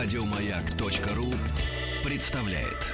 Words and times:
Радиомаяк.ру 0.00 1.34
представляет. 2.04 2.86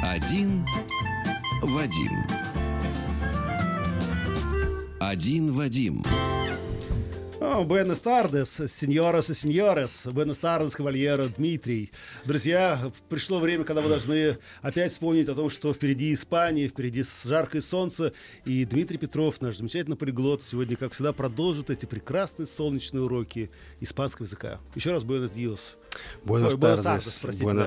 Один 0.00 0.64
Вадим. 1.62 2.24
Один 5.00 5.50
Вадим. 5.50 6.04
Буэнос 7.46 8.00
тардес, 8.00 8.60
сеньорес 8.68 9.30
и 9.30 9.34
сеньорес, 9.34 10.02
Буэнос 10.06 10.38
тардес, 10.38 10.74
кавальеро 10.74 11.28
Дмитрий. 11.28 11.92
Друзья, 12.24 12.90
пришло 13.08 13.38
время, 13.38 13.62
когда 13.64 13.82
вы 13.82 13.88
должны 13.88 14.38
опять 14.62 14.90
вспомнить 14.90 15.28
о 15.28 15.34
том, 15.34 15.48
что 15.48 15.72
впереди 15.72 16.12
Испания, 16.12 16.66
впереди 16.66 17.04
жаркое 17.24 17.62
солнце. 17.62 18.12
И 18.44 18.64
Дмитрий 18.64 18.98
Петров, 18.98 19.40
наш 19.40 19.58
замечательный 19.58 19.96
полиглот, 19.96 20.42
сегодня, 20.42 20.76
как 20.76 20.92
всегда, 20.92 21.12
продолжит 21.12 21.70
эти 21.70 21.86
прекрасные 21.86 22.46
солнечные 22.46 23.02
уроки 23.04 23.50
испанского 23.80 24.26
языка. 24.26 24.58
Еще 24.74 24.90
раз, 24.90 25.04
Буэнос 25.04 25.30
Диос. 25.30 25.76
Buenas 26.24 26.56
да. 26.56 26.76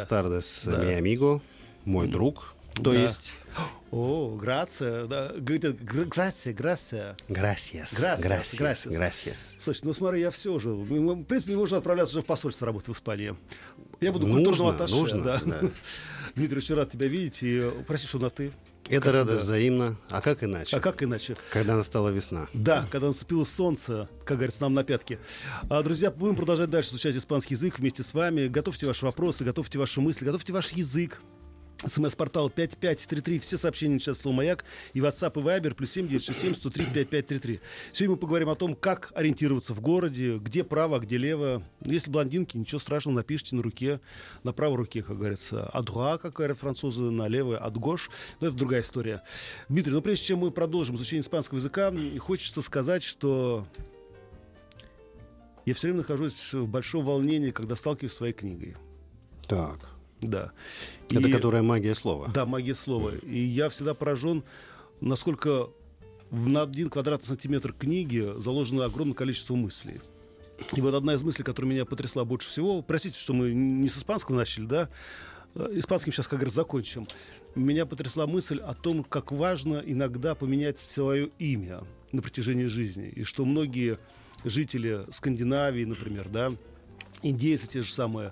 tardes, 0.10 0.62
Да. 0.66 0.84
mi 0.84 0.94
amigo, 1.00 1.42
мой 1.86 2.08
друг, 2.08 2.54
то 2.76 2.92
Да. 2.92 3.02
есть 3.02 3.32
О, 3.92 4.36
грация, 4.36 5.06
да, 5.08 5.34
говорит, 5.36 5.64
гр- 5.82 6.06
грация, 6.06 6.54
грация. 6.54 7.18
Gracias, 7.28 7.94
gracias, 8.00 8.56
gracias. 8.58 8.94
gracias. 8.94 9.56
Слушай, 9.58 9.82
ну 9.84 9.94
смотри, 9.94 10.22
я 10.22 10.32
все 10.32 10.54
уже. 10.54 10.70
Мы- 10.70 11.16
В 11.16 11.24
принципе, 11.24 11.56
можно 11.56 11.78
отправляться 11.78 12.14
уже 12.14 12.22
в 12.22 12.26
посольство 12.26 12.68
работать 12.68 12.90
в 12.90 12.94
Испании. 12.94 13.36
Я 14.00 14.12
буду 14.12 14.28
Нужно, 14.28 14.46
культурным 14.46 14.76
атташе, 14.76 14.96
нужно, 14.96 15.24
да. 15.24 15.42
да. 15.46 15.62
Дмитрий, 16.36 16.58
очень 16.58 16.76
рад 16.76 16.92
тебя 16.92 17.08
видеть. 17.08 17.40
И 17.42 17.70
прости, 17.88 18.08
что 18.08 18.20
на 18.20 18.30
ты. 18.30 18.52
Это 18.88 19.02
Как 19.02 19.14
радость 19.14 19.38
да. 19.38 19.44
взаимно, 19.44 19.98
а 20.10 20.20
как 20.22 20.44
иначе? 20.44 20.76
А 20.76 20.80
как 20.80 21.04
иначе? 21.04 21.36
Когда 21.52 21.76
настала 21.76 22.10
весна. 22.10 22.48
Да, 22.54 22.88
когда 22.90 23.08
наступило 23.08 23.44
солнце, 23.44 24.08
как 24.26 24.38
говорится, 24.38 24.62
нам 24.64 24.74
на 24.74 24.84
пятки. 24.84 25.20
А, 25.70 25.84
друзья, 25.84 26.10
будем 26.10 26.36
продолжать 26.36 26.70
дальше 26.72 26.92
изучать 26.92 27.16
испанский 27.16 27.54
язык 27.54 27.78
вместе 27.78 28.02
с 28.02 28.14
вами. 28.16 28.48
Готовьте 28.48 28.88
ваши 28.88 29.06
вопросы, 29.06 29.44
готовьте 29.44 29.78
ваши 29.78 30.02
мысли, 30.02 30.26
готовьте 30.26 30.54
ваш 30.54 30.72
язык. 30.72 31.22
СМС-портал 31.86 32.50
5533. 32.50 33.40
Все 33.40 33.58
сообщения 33.58 34.00
сейчас 34.00 34.20
слово 34.20 34.36
«Маяк». 34.36 34.66
И 34.94 35.00
WhatsApp 35.00 35.40
и 35.40 35.44
Viber 35.44 35.74
плюс 35.74 35.92
7967 35.92 36.56
103 36.56 36.86
5533. 36.86 37.62
Сегодня 37.94 38.16
мы 38.16 38.18
поговорим 38.18 38.50
о 38.50 38.56
том, 38.56 38.76
как 38.76 39.12
ориентироваться 39.16 39.74
в 39.74 39.80
городе, 39.80 40.38
где 40.38 40.64
право, 40.64 40.98
а 40.98 41.00
где 41.00 41.18
лево. 41.18 41.64
Если 41.86 42.12
блондинки, 42.12 42.58
ничего 42.58 42.80
страшного, 42.80 43.16
напишите 43.18 43.56
на 43.56 43.64
руке, 43.64 44.02
на 44.44 44.52
правой 44.52 44.78
руке, 44.78 45.02
как 45.04 45.18
говорится. 45.18 45.68
Адуа, 45.70 46.18
как 46.18 46.34
говорят 46.34 46.58
французы, 46.58 47.02
на 47.04 47.28
левой 47.28 47.58
адгош. 47.58 48.10
Но 48.42 48.48
это 48.48 48.58
другая 48.58 48.82
история. 48.82 49.24
Дмитрий, 49.70 49.94
ну 49.94 50.02
прежде 50.02 50.26
чем 50.26 50.40
мы 50.40 50.52
продолжим 50.52 50.98
изучение 50.98 51.22
испанского 51.22 51.60
языка, 51.60 51.94
хочется 52.20 52.62
сказать, 52.62 53.04
что 53.04 53.66
я 55.66 55.74
все 55.74 55.88
время 55.88 56.00
нахожусь 56.00 56.54
в 56.54 56.68
большом 56.68 57.06
волнении, 57.06 57.52
когда 57.52 57.76
сталкиваюсь 57.76 58.14
с 58.14 58.18
своей 58.18 58.34
книгой. 58.34 58.76
Так. 59.48 59.99
Да. 60.22 60.52
Это 61.10 61.28
И- 61.28 61.32
которая 61.32 61.62
магия 61.62 61.96
слова. 61.96 62.30
Да, 62.34 62.46
магия 62.46 62.76
слова. 62.76 63.12
И 63.24 63.40
я 63.40 63.70
всегда 63.70 63.94
поражен, 63.94 64.44
насколько 65.02 65.70
в- 66.30 66.48
на 66.48 66.64
один 66.64 66.90
квадратный 66.90 67.28
сантиметр 67.28 67.74
книги 67.74 68.34
заложено 68.38 68.86
огромное 68.86 69.16
количество 69.16 69.56
мыслей. 69.56 70.02
И 70.76 70.82
вот 70.82 70.94
одна 70.94 71.14
из 71.14 71.24
мыслей, 71.24 71.44
которая 71.46 71.72
меня 71.72 71.86
потрясла 71.86 72.26
больше 72.26 72.50
всего, 72.50 72.82
простите, 72.82 73.18
что 73.18 73.34
мы 73.34 73.52
не 73.54 73.88
с 73.88 73.98
испанского 73.98 74.36
начали, 74.36 74.66
да, 74.66 74.90
Э, 75.56 75.68
испанским 75.74 76.14
сейчас, 76.14 76.28
как 76.28 76.38
говорится, 76.38 76.58
закончим. 76.58 77.08
Меня 77.56 77.88
потрясла 77.88 78.28
мысль 78.28 78.60
о 78.60 78.76
том, 78.76 79.04
как 79.04 79.32
важно 79.32 79.82
иногда 79.84 80.36
поменять 80.36 80.80
свое 80.80 81.30
имя 81.40 81.82
на 82.12 82.22
протяжении 82.22 82.66
жизни. 82.66 83.08
И 83.10 83.24
что 83.24 83.46
многие 83.46 83.98
жители 84.46 85.08
Скандинавии, 85.12 85.86
например, 85.86 86.30
да, 86.30 86.54
индейцы 87.24 87.68
те 87.68 87.82
же 87.82 87.92
самые, 87.92 88.32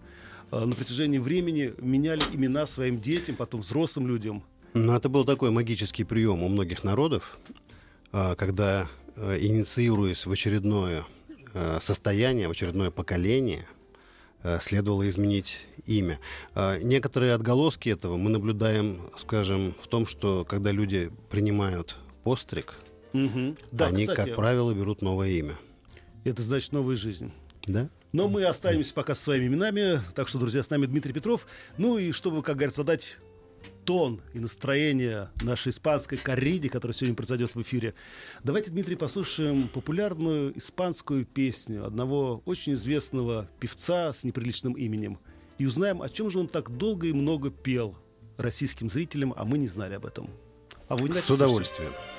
на 0.51 0.75
протяжении 0.75 1.19
времени 1.19 1.73
меняли 1.79 2.21
имена 2.33 2.65
своим 2.65 3.01
детям, 3.01 3.35
потом 3.35 3.61
взрослым 3.61 4.07
людям. 4.07 4.43
Но 4.73 4.95
это 4.95 5.09
был 5.09 5.25
такой 5.25 5.51
магический 5.51 6.03
прием 6.03 6.43
у 6.43 6.47
многих 6.47 6.83
народов, 6.83 7.37
а, 8.11 8.35
когда, 8.35 8.87
э, 9.15 9.37
инициируясь 9.41 10.25
в 10.25 10.31
очередное 10.31 11.05
э, 11.53 11.79
состояние, 11.81 12.47
в 12.47 12.51
очередное 12.51 12.91
поколение, 12.91 13.65
э, 14.43 14.59
следовало 14.61 15.07
изменить 15.09 15.57
имя. 15.85 16.19
Некоторые 16.81 17.33
отголоски 17.33 17.87
этого 17.89 18.17
мы 18.17 18.29
наблюдаем, 18.29 19.09
скажем, 19.17 19.73
в 19.81 19.87
том, 19.87 20.05
что 20.05 20.43
когда 20.43 20.71
люди 20.71 21.09
принимают 21.29 21.97
постриг, 22.23 22.75
Да, 23.13 23.87
они, 23.87 24.05
кстати, 24.05 24.27
как 24.27 24.35
правило, 24.35 24.73
берут 24.73 25.01
новое 25.01 25.29
имя. 25.29 25.57
это 26.25 26.41
значит 26.41 26.73
новая 26.73 26.97
жизнь. 26.97 27.31
Да? 27.65 27.89
Но 28.11 28.27
мы 28.27 28.45
останемся 28.45 28.93
пока 28.93 29.15
со 29.15 29.23
своими 29.23 29.47
именами. 29.47 30.01
Так 30.15 30.27
что, 30.27 30.39
друзья, 30.39 30.63
с 30.63 30.69
нами 30.69 30.85
Дмитрий 30.85 31.13
Петров. 31.13 31.47
Ну 31.77 31.97
и 31.97 32.11
чтобы, 32.11 32.41
как 32.41 32.55
говорится, 32.55 32.81
задать 32.81 33.17
тон 33.85 34.21
и 34.33 34.39
настроение 34.39 35.29
нашей 35.41 35.69
испанской 35.69 36.17
корриде, 36.17 36.69
которая 36.69 36.93
сегодня 36.93 37.15
произойдет 37.15 37.55
в 37.55 37.61
эфире. 37.61 37.93
Давайте, 38.43 38.69
Дмитрий, 38.69 38.95
послушаем 38.95 39.69
популярную 39.69 40.57
испанскую 40.57 41.25
песню 41.25 41.85
одного 41.85 42.41
очень 42.45 42.73
известного 42.73 43.49
певца 43.59 44.13
с 44.13 44.23
неприличным 44.23 44.73
именем. 44.73 45.19
И 45.57 45.65
узнаем, 45.65 46.01
о 46.01 46.09
чем 46.09 46.29
же 46.29 46.39
он 46.39 46.47
так 46.47 46.69
долго 46.77 47.07
и 47.07 47.13
много 47.13 47.49
пел 47.49 47.97
российским 48.37 48.89
зрителям, 48.89 49.33
а 49.35 49.45
мы 49.45 49.57
не 49.57 49.67
знали 49.67 49.95
об 49.95 50.05
этом. 50.05 50.29
А 50.87 50.95
вы 50.95 51.09
не 51.09 51.15
С 51.15 51.29
удовольствием. 51.29 51.91
Natalie, 51.91 52.16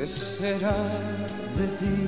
¿Qué 0.00 0.06
será 0.06 0.78
de 1.58 1.66
ti? 1.78 1.98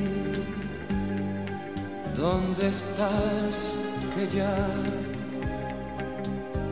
¿Dónde 2.17 2.69
estás 2.69 3.77
que 4.15 4.25
ya 4.35 4.57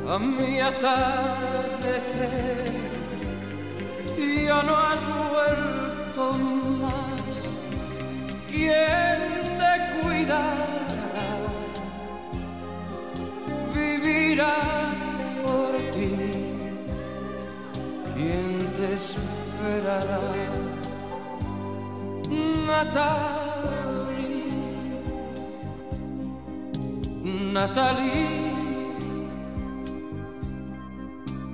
a 0.09 0.19
mi 0.19 0.61
atardecer 0.61 1.05
ya 4.47 4.63
no 4.63 4.75
has 4.75 5.03
vuelto 5.35 6.33
más? 6.81 7.37
¿Quién 8.49 9.21
te 9.61 9.73
cuidará? 10.01 10.57
Vivirá 13.75 14.57
por 15.45 15.73
ti. 15.93 16.13
¿Quién 18.15 18.57
te 18.73 18.87
esperará? 18.95 20.70
Natalie, 22.71 24.45
Natalie, 27.53 28.29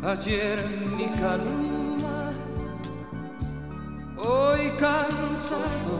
ayer 0.04 0.58
mi 0.96 1.08
calma, 1.20 2.32
hoy 4.18 4.70
cansado 4.78 5.98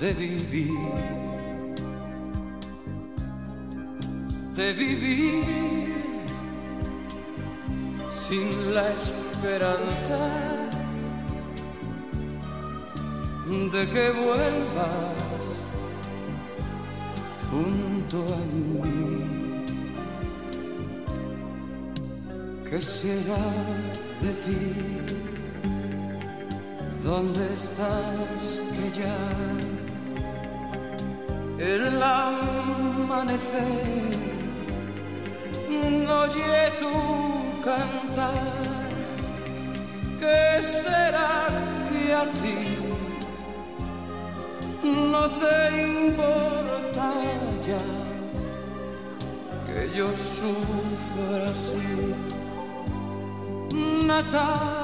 de 0.00 0.12
vivir, 0.12 0.94
de 4.56 4.72
vivir 4.72 5.44
sin 8.26 8.74
la 8.74 8.90
esperanza 8.90 10.18
de 13.54 13.86
que 13.88 14.10
vuelvas 14.10 15.44
junto 17.50 18.16
a 18.34 18.40
mí. 18.52 19.24
¿Qué 22.68 22.80
será 22.82 23.46
de 24.22 24.32
ti? 24.44 24.62
¿Dónde 27.04 27.44
estás 27.54 28.60
que 28.74 28.86
ya 29.00 29.20
el 31.58 32.02
amanecer 32.02 33.64
no 36.06 36.14
oye 36.22 36.72
tu 36.80 36.96
cantar? 37.62 38.54
¿Qué 40.18 40.62
será 40.62 41.48
que 41.88 42.02
a 42.12 42.24
ti 42.42 42.73
no 44.84 45.30
te 45.30 45.82
importa 45.82 47.12
ya 47.66 47.78
que 49.66 49.96
yo 49.96 50.06
sufra 50.06 51.44
así? 51.46 52.14
Natalie. 54.06 54.83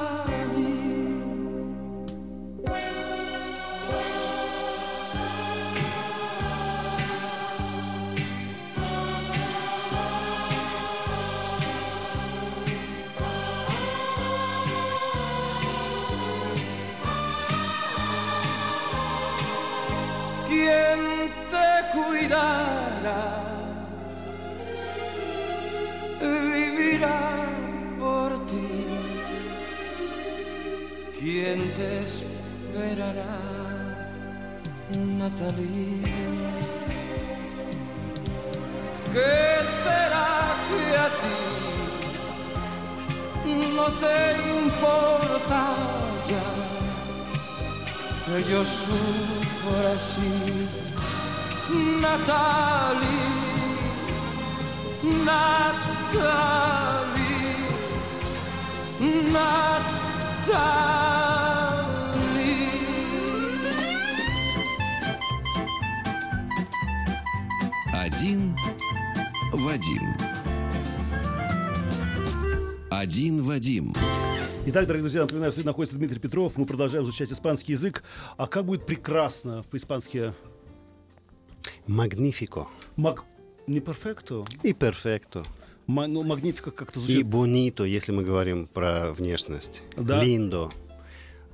Te 31.81 32.03
esperará, 32.03 33.35
Natalie? 35.19 36.01
¿Qué 39.13 39.35
será 39.83 40.31
que 40.67 40.81
a 41.05 41.07
ti 41.21 41.39
no 43.77 43.85
te 44.03 44.17
importa 44.59 45.61
ya? 46.31 46.49
que 48.25 48.37
yo 48.51 48.61
sufro 48.63 49.79
así, 49.95 50.33
Natalie, 52.03 53.27
Natalie, 55.25 56.31
Natalie. 59.33 61.20
Вадим. 69.71 70.01
Один 72.89 73.41
Вадим. 73.41 73.93
Итак, 74.65 74.85
дорогие 74.85 75.03
друзья, 75.03 75.21
напоминаю, 75.21 75.53
что 75.53 75.65
находится 75.65 75.95
Дмитрий 75.95 76.19
Петров. 76.19 76.57
Мы 76.57 76.65
продолжаем 76.65 77.05
изучать 77.05 77.31
испанский 77.31 77.71
язык. 77.71 78.03
А 78.35 78.47
как 78.47 78.65
будет 78.65 78.85
прекрасно 78.85 79.63
по-испански? 79.71 80.33
Magnifico 81.87 82.67
Маг... 82.97 83.23
Не 83.65 83.79
перфекто? 83.79 84.45
и. 84.61 84.75
Ма- 85.87 86.07
Ну, 86.07 86.23
магнифика 86.23 86.71
как-то 86.71 86.99
И 86.99 87.03
звучит. 87.03 87.25
bonito, 87.27 87.87
если 87.87 88.11
мы 88.11 88.23
говорим 88.25 88.67
про 88.67 89.11
внешность. 89.13 89.83
Да. 89.95 90.21
Lindo. 90.21 90.73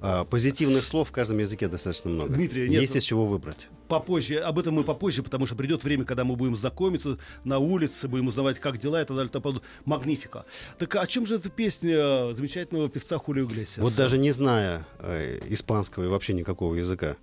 А, 0.01 0.25
Позитивных 0.25 0.83
слов 0.85 1.09
в 1.09 1.11
каждом 1.11 1.37
языке 1.37 1.67
достаточно 1.67 2.09
много. 2.09 2.33
Дмитрий, 2.33 2.67
нет, 2.67 2.81
Есть 2.81 2.95
из 2.95 3.03
чего 3.03 3.27
выбрать. 3.27 3.67
Попозже, 3.87 4.37
об 4.39 4.59
этом 4.59 4.75
мы 4.75 4.83
попозже, 4.83 5.23
потому 5.23 5.45
что 5.45 5.55
придет 5.55 5.83
время, 5.83 6.03
когда 6.05 6.23
мы 6.23 6.35
будем 6.35 6.55
знакомиться 6.55 7.17
на 7.43 7.59
улице, 7.59 8.07
будем 8.07 8.27
узнавать, 8.27 8.59
как 8.59 8.77
дела 8.77 9.01
и 9.01 9.05
так 9.05 9.15
далее. 9.15 9.29
и 9.29 9.31
тому 9.31 9.43
подобное. 9.43 9.67
Магнифика. 9.85 10.45
Так 10.77 10.95
о 10.95 11.07
чем 11.07 11.25
же 11.25 11.35
эта 11.35 11.49
песня 11.49 12.33
замечательного 12.33 12.89
певца 12.89 13.17
Хулио 13.17 13.45
Иглесиаса? 13.45 13.81
Вот 13.81 13.95
даже 13.95 14.17
не 14.17 14.31
зная 14.31 14.85
э, 14.99 15.39
испанского 15.49 16.03
и 16.03 16.07
вообще 16.07 16.33
никакого 16.33 16.75
языка, 16.75 17.15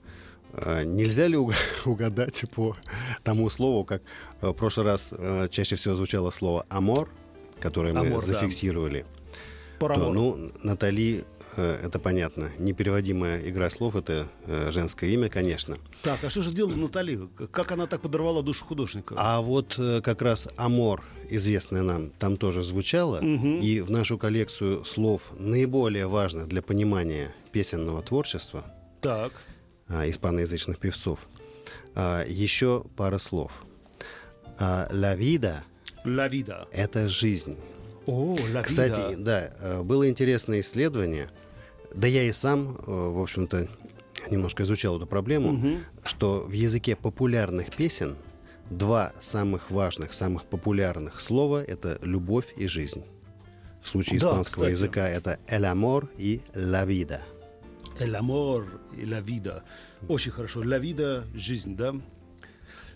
э, 0.52 0.84
нельзя 0.84 1.26
ли 1.26 1.37
уг- 1.37 1.55
угадать 1.84 2.44
по 2.55 2.76
тому 3.22 3.50
слову, 3.50 3.84
как 3.84 4.02
э, 4.40 4.49
в 4.49 4.52
прошлый 4.55 4.87
раз 4.87 5.10
э, 5.12 5.49
чаще 5.50 5.76
всего 5.76 5.94
звучало 5.94 6.31
слово 6.31 6.64
«амор», 6.69 7.10
которое 7.60 7.93
мы 7.93 8.00
Амор, 8.00 8.20
да. 8.20 8.26
зафиксировали, 8.26 9.05
Пора 9.78 9.96
то, 9.96 10.12
ну, 10.12 10.52
Натали, 10.62 11.25
это 11.60 11.98
понятно. 11.98 12.50
Непереводимая 12.58 13.40
игра 13.48 13.70
слов— 13.70 13.96
это 13.96 14.28
э, 14.46 14.70
женское 14.72 15.10
имя, 15.10 15.28
конечно. 15.28 15.78
Так, 16.02 16.22
а 16.24 16.30
что 16.30 16.42
же 16.42 16.52
делала 16.52 16.74
Натали? 16.74 17.28
Как 17.50 17.72
она 17.72 17.86
так 17.86 18.00
подорвала 18.00 18.42
душу 18.42 18.64
художника? 18.64 19.14
А 19.18 19.40
вот 19.40 19.74
э, 19.78 20.00
как 20.02 20.22
раз 20.22 20.48
«Амор», 20.56 21.04
известное 21.30 21.82
нам, 21.82 22.10
там 22.10 22.36
тоже 22.36 22.62
звучало. 22.62 23.20
И 23.22 23.80
в 23.80 23.90
нашу 23.90 24.18
коллекцию 24.18 24.84
слов, 24.84 25.22
наиболее 25.38 26.06
важных 26.06 26.48
для 26.48 26.62
понимания 26.62 27.34
песенного 27.52 28.02
творчества, 28.02 28.64
Так. 29.00 29.32
а, 29.88 30.08
испаноязычных 30.08 30.78
певцов, 30.78 31.20
а, 31.94 32.24
еще 32.26 32.84
пара 32.96 33.18
слов. 33.18 33.52
А, 34.58 34.88
«La 34.90 35.16
vida» 35.16 35.62
Ла 36.04 36.28
вида.— 36.28 36.68
это 36.72 37.08
жизнь. 37.08 37.56
О, 38.06 38.36
ла 38.52 38.62
Кстати, 38.62 39.10
вида. 39.12 39.22
да, 39.22 39.50
э, 39.58 39.82
было 39.82 40.08
интересное 40.08 40.60
исследование, 40.60 41.30
да 41.94 42.06
я 42.06 42.25
и 42.25 42.32
сам, 42.32 42.76
э, 42.76 42.82
в 42.87 43.20
общем-то, 43.23 43.69
немножко 44.31 44.62
изучал 44.62 44.96
эту 44.96 45.06
проблему, 45.06 45.81
что 46.05 46.41
в 46.41 46.52
языке 46.52 46.96
популярных 46.96 47.75
песен 47.75 48.17
два 48.70 49.12
самых 49.20 49.70
важных, 49.70 50.14
самых 50.14 50.44
популярных 50.46 51.20
слова— 51.20 51.62
это 51.67 51.99
«любовь» 52.02 52.52
и 52.56 52.67
«жизнь». 52.67 53.05
В 53.82 53.88
случае 53.88 54.19
Да, 54.19 54.29
испанского 54.29 54.64
кстати. 54.64 54.70
языка 54.70 55.08
это 55.08 55.38
«el 55.46 55.64
amor» 55.64 56.08
и 56.17 56.41
«la 56.55 56.87
vida». 56.87 57.20
El 58.00 58.14
amor 58.17 58.64
и 58.96 59.05
la 59.05 59.20
vida. 59.20 59.62
Очень 60.08 60.32
хорошо. 60.32 60.62
La 60.64 60.81
vida— 60.81 61.25
жизнь, 61.35 61.76
да? 61.76 61.94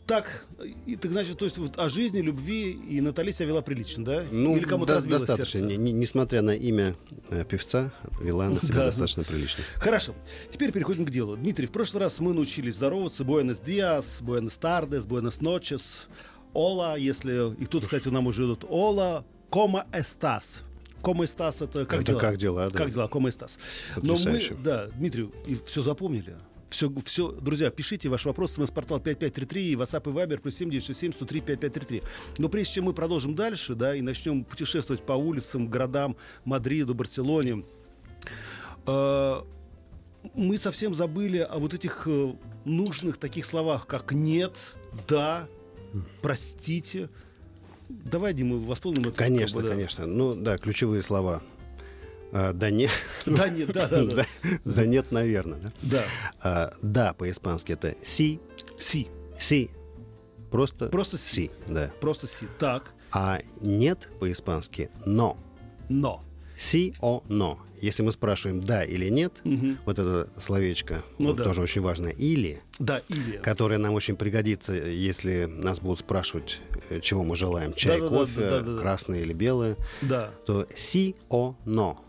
Так, 0.08 0.46
и, 0.86 0.96
так 0.96 1.12
значит, 1.12 1.36
то 1.38 1.44
есть 1.44 1.58
вот 1.58 1.78
о 1.78 1.88
жизни, 1.90 2.20
любви 2.22 2.72
и 2.72 3.00
Натали 3.02 3.30
себя 3.30 3.48
вела 3.48 3.60
прилично, 3.60 4.04
да? 4.06 4.24
Ну, 4.32 4.56
Или 4.56 4.64
кому-то 4.64 4.92
да- 4.92 4.96
разбилось 4.96 5.20
достаточно. 5.22 5.60
сердце? 5.60 5.70
Не- 5.70 5.76
не- 5.76 5.92
несмотря 5.92 6.40
на 6.40 6.52
имя 6.56 6.96
э, 7.30 7.44
певца, 7.44 7.92
вела 8.22 8.46
она 8.46 8.58
себя 8.60 8.76
Да. 8.76 8.86
достаточно 8.86 9.22
прилично. 9.22 9.62
Хорошо. 9.76 10.14
Теперь 10.50 10.72
переходим 10.72 11.04
к 11.04 11.10
делу. 11.10 11.36
Дмитрий, 11.36 11.66
в 11.66 11.72
прошлый 11.72 12.02
раз 12.04 12.20
мы 12.20 12.32
научились 12.32 12.76
здороваться. 12.76 13.22
Буэнос 13.22 13.60
диас, 13.60 14.22
буэнос 14.22 14.56
тардес, 14.56 15.04
буэнос 15.04 15.42
ночес. 15.42 16.06
Ола, 16.54 16.96
если... 16.96 17.54
И 17.62 17.66
тут, 17.66 17.84
кстати, 17.84 18.08
нам 18.08 18.26
уже 18.26 18.44
идут 18.44 18.64
Ола, 18.66 19.26
кома 19.50 19.86
эстас. 19.92 20.62
Кома 21.02 21.26
эстас 21.26 21.60
это 21.60 21.84
как 21.84 22.00
Это 22.00 22.12
дела? 22.12 22.20
как 22.20 22.36
дела, 22.38 22.70
да. 22.70 22.78
Как 22.78 22.90
дела, 22.90 23.08
кома 23.08 23.28
эстас. 23.28 23.58
Но 23.96 24.14
мы, 24.14 24.18
Потрясающе. 24.18 24.54
да, 24.64 24.86
Дмитрий, 24.96 25.28
все 25.66 25.82
запомнили. 25.82 26.36
Все, 26.70 26.92
все, 27.04 27.32
друзья, 27.32 27.70
пишите 27.70 28.08
ваш 28.08 28.26
вопрос 28.26 28.52
смс-портал 28.52 29.00
5533 29.00 29.72
и 29.72 29.74
WhatsApp 29.74 30.10
и 30.10 30.14
Viber 30.14 30.38
плюс 30.38 30.56
7967 30.56 31.12
103 31.12 31.40
5533. 31.40 32.02
Но 32.38 32.48
прежде 32.48 32.74
чем 32.74 32.84
мы 32.84 32.92
продолжим 32.92 33.34
дальше, 33.34 33.74
да, 33.74 33.94
и 33.96 34.02
начнем 34.02 34.44
путешествовать 34.44 35.02
по 35.04 35.12
улицам, 35.12 35.68
городам, 35.68 36.16
Мадриду, 36.44 36.94
Барселоне, 36.94 37.64
э, 38.86 39.42
мы 40.34 40.58
совсем 40.58 40.94
забыли 40.94 41.38
о 41.38 41.58
вот 41.58 41.72
этих 41.72 42.02
э, 42.06 42.34
нужных 42.64 43.16
таких 43.16 43.46
словах, 43.46 43.86
как 43.86 44.12
нет, 44.12 44.74
да, 45.08 45.48
простите. 46.20 47.08
Давай, 47.88 48.34
Дима, 48.34 48.56
восполним 48.56 49.02
это. 49.02 49.12
Конечно, 49.12 49.56
как 49.56 49.62
бы, 49.62 49.62
да. 49.62 49.74
конечно. 49.74 50.06
Ну 50.06 50.34
да, 50.34 50.58
ключевые 50.58 51.02
слова. 51.02 51.42
А, 52.32 52.52
да 52.52 52.70
нет. 52.70 52.90
Да, 53.26 53.48
нет, 53.48 53.72
да, 53.72 53.88
да, 53.88 54.04
да. 54.06 54.14
да, 54.14 54.24
да 54.64 54.86
нет, 54.86 55.12
наверное. 55.12 55.58
Да? 55.58 55.70
Да. 55.82 56.04
А, 56.40 56.70
да, 56.82 57.12
по-испански 57.18 57.72
это 57.72 57.94
си, 58.02 58.38
Си. 58.78 59.08
си. 59.38 59.68
Просто, 60.50 60.90
Просто 60.90 61.18
си. 61.18 61.34
си. 61.34 61.50
Да. 61.68 61.90
Просто 62.00 62.26
си. 62.26 62.46
Так. 62.58 62.92
А 63.12 63.38
нет 63.62 64.08
по-испански 64.20 64.88
но. 65.06 65.36
Но. 65.88 66.20
Си, 66.56 66.92
о, 67.00 67.22
но. 67.28 67.58
Если 67.80 68.02
мы 68.02 68.10
спрашиваем 68.12 68.60
да 68.60 68.82
или 68.82 69.08
нет, 69.10 69.40
Мгм. 69.44 69.78
вот 69.86 69.98
это 70.00 70.28
словечко 70.40 71.02
Ну 71.20 71.28
вот 71.28 71.36
да. 71.36 71.44
тоже 71.44 71.60
очень 71.62 71.80
важно. 71.80 72.08
Или, 72.08 72.60
Да, 72.80 73.02
или. 73.08 73.36
которое 73.36 73.78
нам 73.78 73.94
очень 73.94 74.16
пригодится, 74.16 74.72
если 74.72 75.44
нас 75.44 75.78
будут 75.80 76.00
спрашивать, 76.00 76.60
э, 76.90 76.98
чего 77.00 77.22
мы 77.22 77.36
желаем. 77.36 77.74
Чай, 77.74 77.98
Да-да-да, 78.00 78.16
кофе, 78.16 78.40
да-да-да. 78.50 78.78
красное 78.82 79.20
или 79.20 79.32
белое. 79.32 79.76
Да. 80.02 80.30
То 80.46 80.66
си, 80.74 81.14
о, 81.28 81.54
но. 81.64 82.04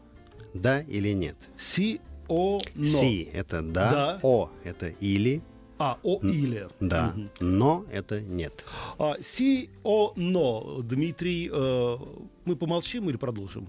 Да 0.54 0.82
или 0.82 1.14
нет. 1.14 1.36
Си, 1.58 2.00
о, 2.28 2.60
но. 2.76 2.86
Си— 2.86 3.30
это 3.34 3.62
да, 3.62 3.92
Да. 3.92 4.20
о— 4.24 4.50
это 4.64 4.88
или, 5.00 5.42
А, 5.78 5.98
о 6.04 6.20
или. 6.22 6.68
Да. 6.80 7.14
Но 7.40 7.86
это 7.92 8.20
нет. 8.22 8.66
А, 8.98 9.16
си, 9.22 9.70
о, 9.84 10.14
но. 10.16 10.82
Дмитрий, 10.84 11.50
э, 11.52 11.98
мы 12.46 12.56
помолчим 12.56 13.10
или 13.10 13.18
продолжим? 13.18 13.68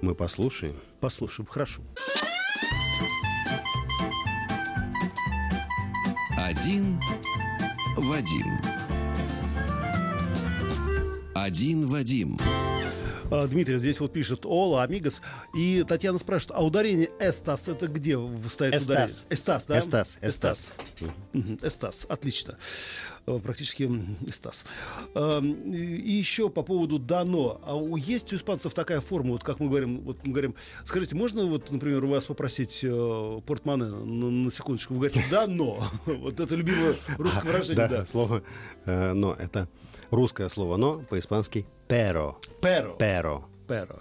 Мы 0.00 0.14
послушаем. 0.14 0.74
Послушаем, 1.00 1.46
хорошо. 1.46 1.82
Один 6.36 7.00
Вадим. 7.96 8.58
Один 11.34 11.86
Вадим. 11.86 12.36
А, 13.30 13.46
Дмитрий 13.46 13.78
здесь 13.78 14.00
вот 14.00 14.12
пишет 14.12 14.44
Ола, 14.44 14.82
Амигос. 14.82 15.22
И 15.54 15.84
Татьяна 15.86 16.18
спрашивает, 16.18 16.58
а 16.58 16.64
ударение 16.64 17.10
эстас 17.20 17.68
это 17.68 17.88
где 17.88 18.18
стоит 18.48 18.74
Эстас. 18.74 18.84
ударение? 18.84 19.16
Эстас, 19.30 19.64
да? 19.64 19.78
Эстас, 19.78 20.18
эстас. 20.20 20.72
Эстас, 21.62 22.06
отлично. 22.08 22.58
Э, 23.26 23.38
Практически 23.42 23.90
эстас. 24.26 24.64
Эм, 25.14 25.72
И 25.72 26.12
еще 26.12 26.50
по 26.50 26.62
поводу 26.62 26.98
дано. 26.98 27.60
А 27.64 27.74
есть 27.98 28.32
у 28.32 28.36
испанцев 28.36 28.74
такая 28.74 29.00
форма, 29.00 29.30
вот 29.32 29.42
как 29.44 29.60
мы 29.60 29.68
говорим, 29.68 30.00
вот 30.00 30.18
мы 30.26 30.32
говорим, 30.32 30.54
скажите, 30.84 31.14
можно 31.16 31.46
вот, 31.46 31.70
например, 31.70 32.04
у 32.04 32.08
вас 32.08 32.24
попросить 32.26 32.80
э, 32.82 33.40
портмоне 33.46 33.84
на, 33.84 34.30
на 34.30 34.50
секундочку? 34.50 34.94
Вы 34.94 35.08
говорите, 35.08 35.24
да, 35.30 35.46
но. 35.46 35.82
Вот 36.06 36.38
это 36.40 36.54
любимое 36.54 36.94
русское 37.18 37.44
выражение, 37.46 37.76
Да, 37.76 37.88
да. 37.88 38.06
слово 38.06 38.42
э, 38.84 39.12
«но». 39.12 39.34
Это 39.34 39.68
русское 40.10 40.48
слово 40.48 40.76
«но» 40.76 40.98
по-испански 41.00 41.66
«pero». 41.88 42.40
Pero. 42.60 42.96
«Pero». 42.98 43.44
Pero. 43.66 44.00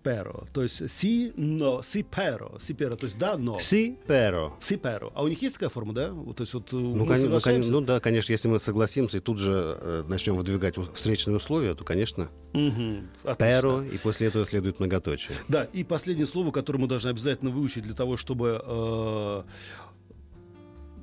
Pero. 0.00 0.46
То 0.52 0.62
есть 0.62 0.88
си, 0.88 1.32
но, 1.36 1.82
си, 1.82 2.02
pero. 2.02 2.58
Си, 2.60 2.72
pero. 2.72 2.96
То 2.96 3.06
есть 3.06 3.18
да, 3.18 3.36
но. 3.36 3.58
«Si, 3.58 3.96
pero». 4.06 4.52
Си, 4.60 4.76
pero. 4.76 5.12
А 5.14 5.22
у 5.22 5.28
них 5.28 5.42
есть 5.42 5.54
такая 5.54 5.68
форма, 5.68 5.92
да? 5.92 6.08
То 6.08 6.42
есть 6.44 6.54
вот 6.54 6.72
э, 6.72 6.76
Ну, 6.76 7.04
мы 7.04 7.06
кон- 7.14 7.28
ну, 7.30 7.40
кон- 7.40 7.70
ну 7.70 7.80
да, 7.80 8.00
конечно, 8.00 8.32
если 8.32 8.48
мы 8.48 8.58
согласимся 8.60 9.18
и 9.18 9.20
тут 9.20 9.38
же 9.38 9.76
э, 9.80 10.04
начнем 10.08 10.36
выдвигать 10.36 10.76
встречные 10.94 11.36
условия, 11.36 11.74
то, 11.74 11.84
конечно. 11.84 12.30
«pero», 13.38 13.82
и 13.82 13.98
после 13.98 14.28
этого 14.28 14.46
следует 14.46 14.78
многоточие. 14.80 15.36
Да, 15.48 15.64
и 15.64 15.84
последнее 15.84 16.26
слово, 16.26 16.52
которое 16.52 16.78
мы 16.78 16.86
должны 16.86 17.08
обязательно 17.10 17.50
выучить 17.50 17.82
для 17.84 17.94
того, 17.94 18.16
чтобы 18.16 18.62
э, 18.64 19.42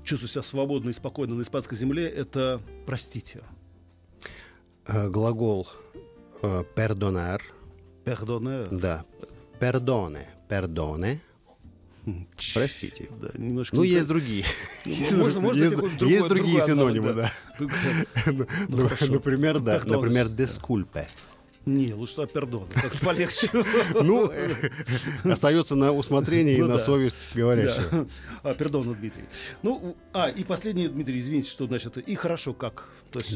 чувствовать 0.03 0.31
себя 0.31 0.43
свободно 0.43 0.89
и 0.89 0.93
спокойно 0.93 1.35
на 1.35 1.41
испанской 1.43 1.77
земле, 1.77 2.07
это 2.07 2.59
простите. 2.87 3.43
Э, 4.87 5.09
Глагол 5.09 5.67
э, 6.45 6.63
«perdonar», 6.75 7.41
Perdone. 8.05 8.67
да, 8.71 9.05
«perdone», 9.59 10.25
«perdone», 10.49 11.19
простите. 12.53 13.09
Да, 13.21 13.29
немножко 13.35 13.75
Ну, 13.75 13.83
не 13.83 13.89
есть 13.89 14.07
другие. 14.07 14.45
Ну, 14.85 15.17
Можно, 15.17 15.39
можно 15.41 15.63
есть, 15.63 15.75
найти 15.75 15.89
какой-то 15.89 16.05
есть 16.05 16.27
другие 16.27 16.61
синонимы, 16.61 17.13
да. 17.13 17.31
Ну, 18.67 18.87
хорошо. 18.87 19.13
Например, 19.13 19.59
да. 19.59 19.81
Например, 19.85 20.27
«disculpe». 20.27 21.07
Не, 21.65 21.95
лучше 21.95 22.27
пердон. 22.27 22.67
Как-то 22.67 23.03
полегче. 23.03 23.49
Ну, 23.95 24.29
э, 24.31 24.51
остается 25.23 25.75
на 25.75 25.91
усмотрение 25.91 26.57
и 26.57 26.61
Ну 26.61 26.67
на 26.67 26.77
совесть 26.77 27.15
говорящего. 27.33 28.07
А, 28.43 28.53
пердон, 28.53 28.93
Дмитрий. 28.93 29.23
Ну, 29.63 29.97
а, 30.13 30.29
и 30.29 30.43
последнее, 30.43 30.89
Дмитрий, 30.89 31.19
извините, 31.19 31.49
что 31.49 31.65
значит 31.65 31.97
и 31.97 32.15
хорошо 32.15 32.53
как. 32.53 32.89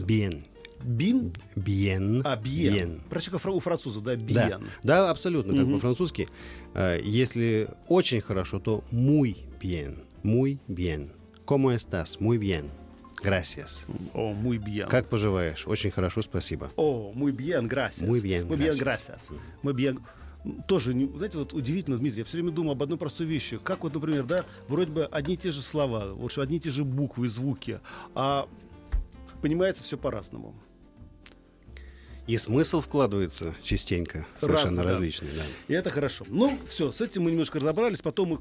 Bien. 0.06 0.44
Бин, 0.84 1.34
Bien. 1.56 2.22
а 2.24 2.36
бьен. 2.36 3.02
Прочи, 3.10 3.32
как 3.32 3.46
у 3.46 3.60
французов, 3.60 4.04
да, 4.04 4.16
Да, 4.16 4.48
бьен. 4.48 4.70
да, 4.84 5.10
абсолютно, 5.10 5.56
как 5.56 5.72
по-французски. 5.72 6.28
Э, 6.74 7.00
Если 7.04 7.68
очень 7.88 8.22
хорошо, 8.22 8.60
то 8.60 8.84
muy 8.92 9.38
bien. 9.60 10.04
Muy 10.24 10.60
bien. 10.68 11.12
¿Cómo 11.46 11.72
estás? 11.72 12.20
Muy 12.20 12.38
bien. 12.38 12.70
Gracias. 13.22 13.86
О, 14.14 14.34
muy 14.34 14.58
bien. 14.58 14.88
Как 14.88 15.10
поживаешь? 15.10 15.68
Очень 15.68 15.92
хорошо, 15.92 16.22
спасибо. 16.22 16.70
О, 16.78 17.12
muy 17.14 17.32
bien, 17.32 17.68
gracias. 17.68 18.08
Muy 18.08 18.22
bien, 18.22 18.48
Muy 18.48 18.58
bien, 18.58 18.76
gracias. 18.78 19.30
Muy 19.62 19.74
bien. 19.74 20.00
Тоже, 20.68 20.94
знаете, 20.94 21.38
вот 21.38 21.54
удивительно, 21.54 21.98
Дмитрий, 21.98 22.20
я 22.20 22.24
все 22.26 22.38
время 22.38 22.52
думаю 22.52 22.72
об 22.72 22.82
одной 22.82 22.98
простой 22.98 23.26
вещи. 23.28 23.58
Как 23.62 23.84
вот, 23.84 23.94
например, 23.94 24.24
да, 24.24 24.46
вроде 24.70 24.90
бы 24.90 25.06
одни 25.06 25.34
и 25.34 25.38
те 25.38 25.52
же 25.52 25.62
слова, 25.62 26.14
вот 26.14 26.38
одни 26.38 26.58
и 26.58 26.60
те 26.62 26.70
же 26.70 26.86
буквы 26.86 27.26
и 27.26 27.30
звуки, 27.30 27.82
а 28.16 28.48
понимается 29.42 29.84
все 29.84 29.98
по-разному. 29.98 30.56
И 32.30 32.38
смысл 32.38 32.82
вкладывается 32.82 33.56
частенько, 33.64 34.28
Разный, 34.40 34.58
совершенно 34.58 34.84
да. 34.84 34.90
различный. 34.92 35.30
Да. 35.36 35.42
И 35.68 35.74
это 35.74 35.90
хорошо. 35.90 36.26
Ну, 36.28 36.60
все, 36.70 36.92
с 36.92 37.02
этим 37.02 37.24
мы 37.24 37.32
немножко 37.32 37.60
разобрались. 37.60 38.04
Потом 38.04 38.30
мы... 38.30 38.40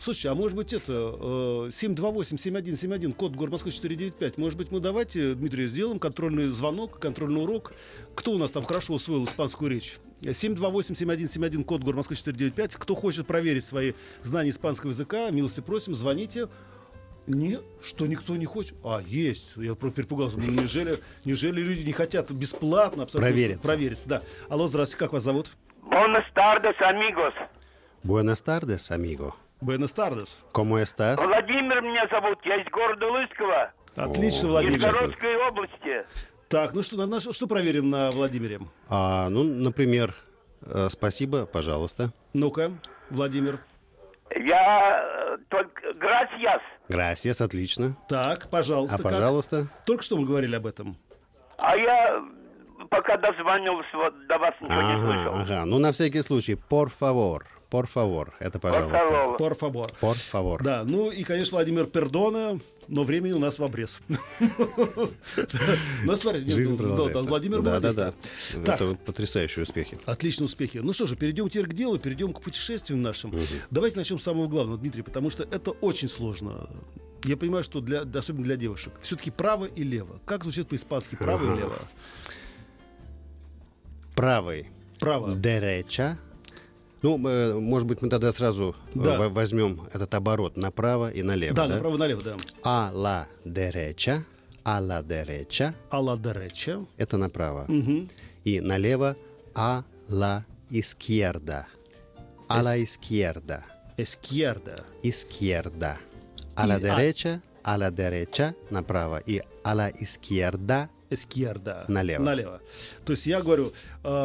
Слушайте, 0.00 0.30
а 0.30 0.34
может 0.34 0.56
быть 0.56 0.72
это 0.72 1.68
э, 1.68 1.70
728-7171, 1.78 3.12
код 3.12 3.36
город 3.36 3.52
Москвы 3.52 3.72
495. 3.72 4.38
Может 4.38 4.56
быть 4.56 4.70
мы 4.70 4.80
давайте, 4.80 5.34
Дмитрий, 5.34 5.68
сделаем 5.68 5.98
контрольный 5.98 6.48
звонок, 6.48 6.98
контрольный 6.98 7.42
урок. 7.42 7.74
Кто 8.14 8.32
у 8.32 8.38
нас 8.38 8.50
там 8.52 8.64
хорошо 8.64 8.94
усвоил 8.94 9.26
испанскую 9.26 9.70
речь? 9.70 9.98
728-7171, 10.22 11.64
код 11.64 11.82
город 11.82 11.96
Москвы 11.98 12.16
495. 12.16 12.76
Кто 12.76 12.94
хочет 12.94 13.26
проверить 13.26 13.66
свои 13.66 13.92
знания 14.22 14.48
испанского 14.48 14.92
языка, 14.92 15.28
милости 15.28 15.60
просим, 15.60 15.94
звоните. 15.94 16.48
Не, 17.26 17.58
что 17.82 18.06
никто 18.06 18.36
не 18.36 18.46
хочет. 18.46 18.74
А, 18.84 19.00
есть. 19.04 19.54
Я 19.56 19.74
про- 19.74 19.90
перепугался. 19.90 20.38
Ну, 20.38 20.50
неужели, 20.50 20.98
неужели 21.24 21.60
люди 21.60 21.82
не 21.84 21.92
хотят 21.92 22.30
бесплатно 22.30 23.02
абсолютно 23.04 23.28
Провериться. 23.30 23.62
провериться? 23.62 24.08
Да. 24.08 24.22
Алло, 24.48 24.68
здравствуйте, 24.68 24.98
как 25.04 25.12
вас 25.12 25.22
зовут? 25.24 25.50
Buenas 25.82 26.24
tardes, 26.34 26.76
amigos. 26.80 27.32
Buenas 28.04 28.42
tardes, 28.44 28.90
amigo. 28.90 29.34
Буэнос 29.60 29.92
Тардес. 29.94 30.38
¿Cómo 30.52 30.78
estás? 30.78 31.16
Владимир 31.16 31.80
меня 31.80 32.06
зовут, 32.10 32.38
я 32.44 32.56
из 32.62 32.70
города 32.70 33.06
Лысково, 33.10 33.72
Отлично, 33.96 34.40
О, 34.40 34.62
из 34.62 34.68
Владимир. 34.68 34.80
Городской 34.92 35.36
области. 35.36 36.06
Так, 36.48 36.74
ну 36.74 36.82
что, 36.82 37.06
на- 37.06 37.20
что 37.20 37.46
проверим 37.46 37.88
на 37.88 38.10
Владимире? 38.10 38.60
А, 38.90 39.28
ну, 39.30 39.42
например, 39.42 40.14
э, 40.60 40.88
спасибо, 40.90 41.46
пожалуйста. 41.46 42.12
Ну-ка, 42.34 42.70
Владимир. 43.08 43.58
Я 44.34 45.02
э, 45.04 45.38
только... 45.48 45.92
Gracias. 45.94 46.60
Gracias, 46.88 47.40
отлично. 47.40 47.96
Так, 48.08 48.48
пожалуйста. 48.50 48.96
А, 48.96 49.02
как? 49.02 49.12
пожалуйста. 49.12 49.66
Только 49.84 50.02
что 50.02 50.16
мы 50.16 50.26
говорили 50.26 50.56
об 50.56 50.66
этом. 50.66 50.96
А 51.58 51.76
я 51.76 52.22
пока 52.90 53.16
дозвонился 53.16 53.96
вот 53.96 54.26
до 54.26 54.38
вас 54.38 54.54
ничего 54.60 54.82
не 54.82 54.92
Ага, 54.94 55.04
слышал. 55.12 55.34
ага. 55.34 55.64
Ну, 55.64 55.78
на 55.78 55.92
всякий 55.92 56.22
случай, 56.22 56.54
por 56.56 56.90
favor. 56.90 57.42
Por 57.70 57.88
favor. 57.92 58.32
Это 58.38 58.58
пожалуйста. 58.60 59.36
Por 59.38 59.58
favor. 59.58 59.92
Por 60.00 60.16
favor. 60.16 60.62
Да, 60.62 60.84
ну 60.84 61.10
и, 61.10 61.24
конечно, 61.24 61.56
Владимир 61.56 61.86
Пердона, 61.86 62.60
но 62.86 63.02
времени 63.02 63.32
у 63.32 63.38
нас 63.38 63.58
в 63.58 63.64
обрез. 63.64 64.00
Ну, 66.04 66.16
смотрите, 66.16 66.46
нет, 66.46 66.56
Жизнь 66.56 66.70
ну, 66.72 66.76
продолжается. 66.76 67.22
Владимир 67.22 67.62
да, 67.62 67.80
да, 67.80 67.92
да. 67.92 68.14
Это 68.54 68.94
потрясающие 69.04 69.64
успехи. 69.64 69.98
Отличные 70.06 70.46
успехи. 70.46 70.78
Ну 70.78 70.92
что 70.92 71.06
же, 71.06 71.16
перейдем 71.16 71.48
теперь 71.48 71.66
к 71.66 71.74
делу, 71.74 71.98
перейдем 71.98 72.32
к 72.32 72.40
путешествиям 72.40 73.02
нашим. 73.02 73.32
Давайте 73.70 73.96
начнем 73.96 74.18
с 74.18 74.22
самого 74.22 74.46
главного, 74.46 74.78
Дмитрий, 74.78 75.02
потому 75.02 75.30
что 75.30 75.42
это 75.44 75.72
очень 75.72 76.08
сложно. 76.08 76.68
Я 77.24 77.36
понимаю, 77.36 77.64
что 77.64 77.80
для, 77.80 78.02
особенно 78.02 78.44
для 78.44 78.56
девушек. 78.56 78.92
Все-таки 79.00 79.30
право 79.30 79.64
и 79.64 79.82
лево. 79.82 80.20
Как 80.24 80.44
звучит 80.44 80.68
по-испански 80.68 81.16
право 81.16 81.42
и 81.42 81.58
лево? 81.58 81.78
Правый. 84.14 84.68
Право. 85.00 85.34
Derecha. 85.34 86.16
Ну, 87.06 87.28
э, 87.28 87.54
может 87.54 87.86
быть, 87.86 88.02
мы 88.02 88.08
тогда 88.08 88.32
сразу 88.32 88.74
э, 88.94 88.98
Да. 89.04 89.16
во- 89.18 89.28
возьмем 89.28 89.80
этот 89.92 90.12
оборот 90.14 90.56
направо 90.56 91.10
и 91.10 91.22
налево. 91.22 91.54
Да, 91.54 91.68
да? 91.68 91.74
направо-налево, 91.76 92.22
да. 92.22 92.36
А 92.64 92.90
la 92.92 93.26
derecha. 93.44 94.22
А 94.64 94.80
la 94.80 95.00
derecha. 95.02 95.72
Ала 95.90 96.16
дереча. 96.16 96.84
Это 96.98 97.16
направо. 97.16 97.66
И 98.44 98.60
налево 98.60 99.14
а 99.54 99.84
la 100.10 100.42
izquierda. 100.70 101.66
А 102.48 102.62
la 102.62 102.76
izquierda. 102.76 103.62
Эскьерда. 103.96 104.76
Izquierda. 105.04 105.98
А 106.56 106.66
la 106.66 106.74
И- 106.78 106.84
а- 106.84 106.96
derecha. 106.96 107.40
А 107.62 107.76
la 107.78 107.90
derecha 107.90 108.54
направо. 108.70 109.18
И 109.26 109.40
а 109.64 109.74
la 109.74 109.88
izquierda 109.90 110.88
Эскьерда. 111.10 111.84
Налево. 111.88 112.22
Налево. 112.22 112.60
То 113.04 113.12
есть 113.12 113.26
я 113.26 113.40
говорю, 113.40 113.72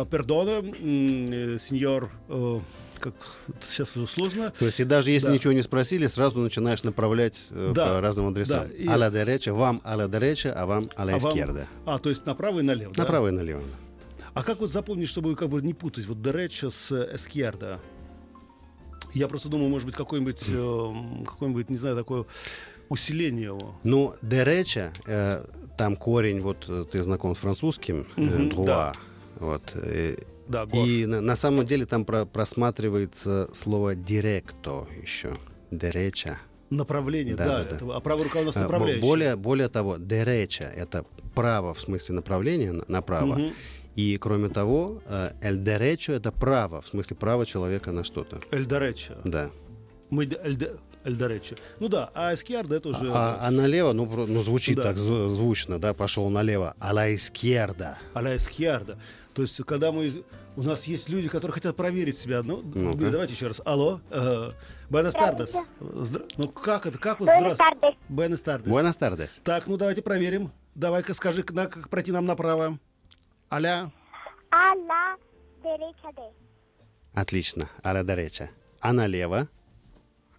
пердоне, 0.10 0.52
м, 0.80 1.32
э, 1.56 1.60
сеньор, 1.60 2.10
э, 2.30 2.60
как 3.00 3.14
сейчас 3.60 3.96
уже 3.98 4.08
сложно. 4.08 4.52
То 4.58 4.66
есть 4.66 4.80
и 4.80 4.84
даже 4.84 5.12
если 5.12 5.28
Да. 5.28 5.34
ничего 5.34 5.54
не 5.54 5.62
спросили, 5.62 6.08
сразу 6.08 6.40
начинаешь 6.40 6.84
направлять 6.84 7.42
э, 7.50 7.72
Да. 7.76 7.88
по 7.96 8.02
разным 8.02 8.28
адресам. 8.28 8.68
Да. 8.68 8.74
И- 8.74 8.88
А 8.88 8.98
derecha, 9.12 9.52
вам 9.54 9.82
а 9.84 9.96
la 9.98 10.08
derecha, 10.08 10.52
а 10.52 10.66
вам 10.66 10.84
а 10.96 11.06
la 11.06 11.16
А 11.16 11.20
вам-. 11.20 11.68
А, 11.86 12.00
то 12.00 12.10
есть 12.10 12.26
направо 12.26 12.60
и 12.60 12.64
налево. 12.64 12.94
да? 12.96 13.04
Направо 13.04 13.28
и 13.30 13.32
налево. 13.32 13.62
А 14.34 14.44
как 14.44 14.60
вот 14.62 14.72
запомнить, 14.72 15.10
чтобы 15.10 15.36
как 15.36 15.50
бы 15.50 15.62
не 15.62 15.74
путать 15.74 16.06
вот 16.06 16.22
дереча 16.22 16.70
с 16.70 16.92
э, 16.92 17.16
эскьерда? 17.16 17.80
Я 19.14 19.28
просто 19.28 19.50
думаю, 19.50 19.70
может 19.70 19.86
быть, 19.86 19.96
какое-нибудь, 19.96 20.44
э, 20.48 21.24
какое-нибудь, 21.26 21.70
не 21.70 21.78
знаю, 21.78 21.96
такое 21.96 22.26
усиление 22.90 23.46
его. 23.46 23.76
Ну, 23.84 24.14
derecha, 24.22 24.92
э, 25.08 25.46
там 25.78 25.96
корень, 25.96 26.42
вот 26.42 26.66
э, 26.68 26.86
ты 26.92 27.04
знаком 27.04 27.36
с 27.36 27.40
французским, 27.40 28.08
э, 28.18 28.22
droit, 28.22 28.66
да. 28.66 28.94
вот. 29.40 29.74
э, 29.76 30.16
Да, 30.48 30.66
гор. 30.66 30.86
и 30.86 31.06
на, 31.06 31.22
на 31.22 31.36
самом 31.36 31.66
деле 31.66 31.86
там 31.86 32.06
про- 32.06 32.26
просматривается 32.26 33.50
слово 33.54 33.96
directo 33.96 34.88
еще. 35.02 35.32
Derecha. 35.72 36.36
Направление, 36.70 37.36
Да, 37.36 37.46
да. 37.46 37.64
да, 37.64 37.70
да. 37.70 37.76
это- 37.78 37.96
а 37.96 38.00
правая 38.00 38.24
рука 38.26 38.40
у 38.40 38.44
нас 38.44 38.56
А, 38.56 38.60
бо- 38.60 38.64
направляющая. 38.64 39.02
Более, 39.02 39.36
более 39.36 39.68
того, 39.70 39.98
дереча— 39.98 40.64
это 40.76 41.06
право 41.36 41.74
в 41.74 41.82
смысле 41.82 42.16
направления 42.16 42.72
на- 42.72 42.86
направо. 42.88 43.36
Мгм. 43.36 43.54
И 43.96 44.18
кроме 44.18 44.50
того, 44.50 45.02
э, 45.06 45.32
эль 45.42 45.58
деречо— 45.58 46.14
это 46.14 46.32
право, 46.32 46.82
в 46.82 46.88
смысле 46.88 47.16
право 47.18 47.46
человека 47.46 47.92
на 47.92 48.04
что-то. 48.04 48.40
Эльдоречо. 48.52 49.16
Да. 49.26 49.50
Мы 50.10 50.26
де- 50.26 50.38
эльде- 50.44 50.78
Эльдоречо. 51.04 51.56
Ну 51.80 51.88
да, 51.88 52.12
а 52.14 52.34
эскиарда 52.34 52.76
это 52.76 52.90
уже... 52.90 53.12
А, 53.12 53.38
а 53.42 53.50
налево, 53.52 53.92
ну, 53.94 54.06
ну 54.28 54.42
звучит 54.44 54.78
Да. 54.78 54.84
так 54.84 54.98
зв- 54.98 55.30
звучно, 55.34 55.80
да, 55.80 55.94
пошел 55.94 56.30
налево. 56.30 56.76
А 56.80 56.94
ла 56.94 57.14
изкьерда. 57.16 57.98
а-ля 58.14 58.36
эскиарда. 58.36 58.98
То 59.34 59.42
есть, 59.42 59.58
когда 59.66 59.92
мы... 59.92 60.24
У 60.56 60.64
нас 60.64 60.84
есть 60.84 61.10
люди, 61.10 61.28
которые 61.30 61.54
хотят 61.54 61.76
проверить 61.76 62.18
себя. 62.18 62.44
Ну, 62.44 62.62
Ну-ка. 62.76 63.10
давайте 63.10 63.34
еще 63.34 63.48
раз. 63.48 63.62
Алло. 63.66 64.00
Э. 64.12 64.52
Здравствуйте. 64.90 65.64
Здра- 65.80 66.28
Ну, 66.38 66.50
как 66.50 66.86
это? 66.86 66.98
Как 67.00 67.20
вот. 67.22 67.30
Buenas 67.30 67.58
tardes. 67.58 67.96
Buenas 68.66 68.98
tardes. 69.00 69.30
Так, 69.44 69.68
ну 69.68 69.78
давайте 69.78 70.02
проверим. 70.02 70.52
Давай-ка 70.76 71.14
скажи, 71.14 71.44
на, 71.52 71.68
как 71.68 71.90
пройти 71.90 72.12
нам 72.12 72.26
направо. 72.26 72.78
Аля. 73.52 73.92
La 74.52 75.18
derecha 75.62 76.12
de. 76.16 76.24
Отлично. 77.14 77.70
А 77.84 77.94
ла 77.94 78.04
дереча. 78.04 78.50
А 78.80 78.94
налево? 78.94 79.50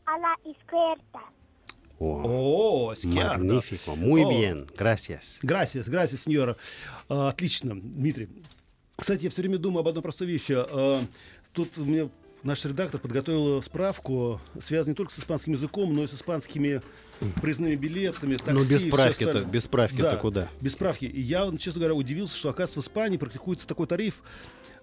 La 0.06 0.34
izquierda. 0.44 1.20
О, 1.98 2.94
магнифико. 3.04 3.94
Muy 3.94 4.24
bien. 4.24 4.66
Gracias. 4.76 5.38
Грасиас, 5.42 5.88
грасиас, 5.88 6.22
сеньора. 6.22 6.56
А, 7.08 7.28
отлично, 7.28 7.74
Дмитрий. 7.74 8.28
Кстати, 8.96 9.24
я 9.24 9.30
все 9.30 9.42
время 9.42 9.58
думаю 9.58 9.80
об 9.80 9.88
одной 9.88 10.02
простой 10.02 10.26
вещи. 10.26 10.54
А, 10.56 11.04
тут 11.52 11.76
мне 11.76 12.08
наш 12.42 12.64
редактор 12.64 13.00
подготовил 13.00 13.62
справку, 13.62 14.40
связанную 14.60 14.92
не 14.92 14.96
только 14.96 15.12
с 15.12 15.18
испанским 15.18 15.52
языком, 15.52 15.92
но 15.94 16.04
и 16.04 16.06
с 16.06 16.14
испанскими 16.14 16.82
проездными 17.40 17.74
билетами, 17.76 18.36
такси 18.36 18.52
Ну, 18.52 18.64
без 18.64 18.82
справки-то- 18.88 19.44
без 19.44 19.64
справки-то 19.64 20.02
Да, 20.02 20.16
куда? 20.16 20.48
Без 20.60 20.72
справки. 20.72 21.04
И 21.04 21.20
я, 21.20 21.50
честно 21.58 21.80
говоря, 21.80 21.94
удивился, 21.94 22.36
что, 22.36 22.50
оказывается, 22.50 22.80
в 22.80 22.84
Испании 22.84 23.16
практикуется 23.16 23.66
такой 23.66 23.86
тариф 23.86 24.22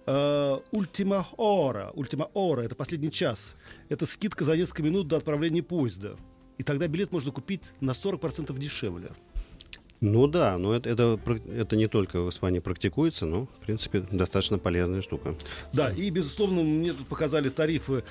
Ультима 0.06 1.26
Ора. 1.36 1.90
Ультима 1.94 2.30
Ора– 2.34 2.62
это 2.62 2.74
последний 2.74 3.10
час. 3.12 3.54
Это 3.88 4.06
скидка 4.06 4.44
за 4.44 4.56
несколько 4.56 4.82
минут 4.82 5.08
до 5.08 5.16
отправления 5.16 5.62
поезда. 5.62 6.16
И 6.58 6.62
тогда 6.62 6.88
билет 6.88 7.12
можно 7.12 7.30
купить 7.30 7.62
на 7.80 7.92
40% 7.92 8.58
дешевле. 8.58 9.12
Ну 10.00 10.26
да, 10.26 10.56
но 10.56 10.74
это, 10.74 10.88
это, 10.88 11.20
это 11.54 11.76
не 11.76 11.86
только 11.86 12.22
в 12.22 12.30
Испании 12.30 12.60
практикуется, 12.60 13.26
но, 13.26 13.46
в 13.46 13.64
принципе, 13.66 14.00
достаточно 14.00 14.58
полезная 14.58 15.02
штука. 15.02 15.34
Да, 15.74 15.92
и, 15.92 16.08
безусловно, 16.08 16.62
мне 16.62 16.94
тут 16.94 17.06
показали 17.06 17.50
тарифы 17.50 18.02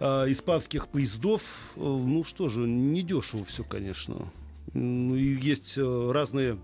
э, 0.00 0.06
испанских 0.32 0.88
поездов. 0.88 1.42
Э, 1.76 1.80
ну 1.80 2.24
что 2.24 2.48
же, 2.48 2.60
недешево 2.60 3.44
все, 3.44 3.62
конечно. 3.62 4.28
Ну, 4.74 5.14
и 5.14 5.40
есть 5.40 5.78
э, 5.78 6.10
разные 6.12 6.58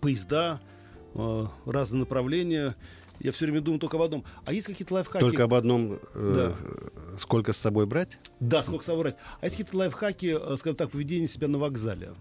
поезда, 0.00 0.60
э, 1.14 1.46
разные 1.66 2.00
направления. 2.00 2.76
Я 3.20 3.32
все 3.32 3.44
время 3.44 3.60
думаю 3.60 3.80
только 3.80 3.96
об 3.96 4.02
одном. 4.04 4.24
А 4.46 4.54
есть 4.54 4.66
какие-то 4.68 4.94
лайфхаки? 4.94 5.20
Только 5.20 5.44
об 5.44 5.52
одном, 5.52 5.98
э, 6.14 6.54
сколько 7.18 7.52
с 7.52 7.58
собой 7.58 7.84
брать? 7.84 8.18
Да, 8.40 8.62
сколько 8.62 8.84
соврать. 8.84 9.16
А 9.40 9.44
есть 9.44 9.56
какие-то 9.56 9.76
лайфхаки, 9.76 10.38
э, 10.40 10.56
скажем 10.56 10.76
так, 10.76 10.90
поведения 10.92 11.28
себя 11.28 11.48
на 11.48 11.58
вокзале? 11.58 12.14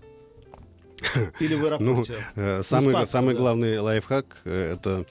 Или 1.39 1.55
в 1.55 1.59
Ну, 1.61 1.67
аэропорте? 1.67 2.17
э, 2.35 2.63
самый, 2.63 2.89
испанском, 2.89 3.07
самый 3.11 3.33
да. 3.35 3.39
главный 3.39 3.79
лайфхак 3.79 4.25
э, 4.45 4.73
это 4.73 5.05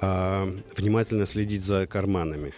а, 0.00 0.48
внимательно 0.76 1.26
следить 1.26 1.64
за 1.64 1.86
карманами. 1.86 2.52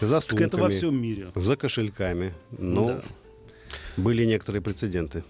За 0.00 0.20
Так 0.20 0.40
это 0.40 0.56
во 0.56 0.62
сумками, 0.70 0.78
всем 0.78 1.02
мире. 1.02 1.32
за 1.34 1.56
кошельками. 1.56 2.32
Но 2.50 2.86
Да. 2.86 3.02
были 3.96 4.24
некоторые 4.24 4.62
прецеденты. 4.62 5.24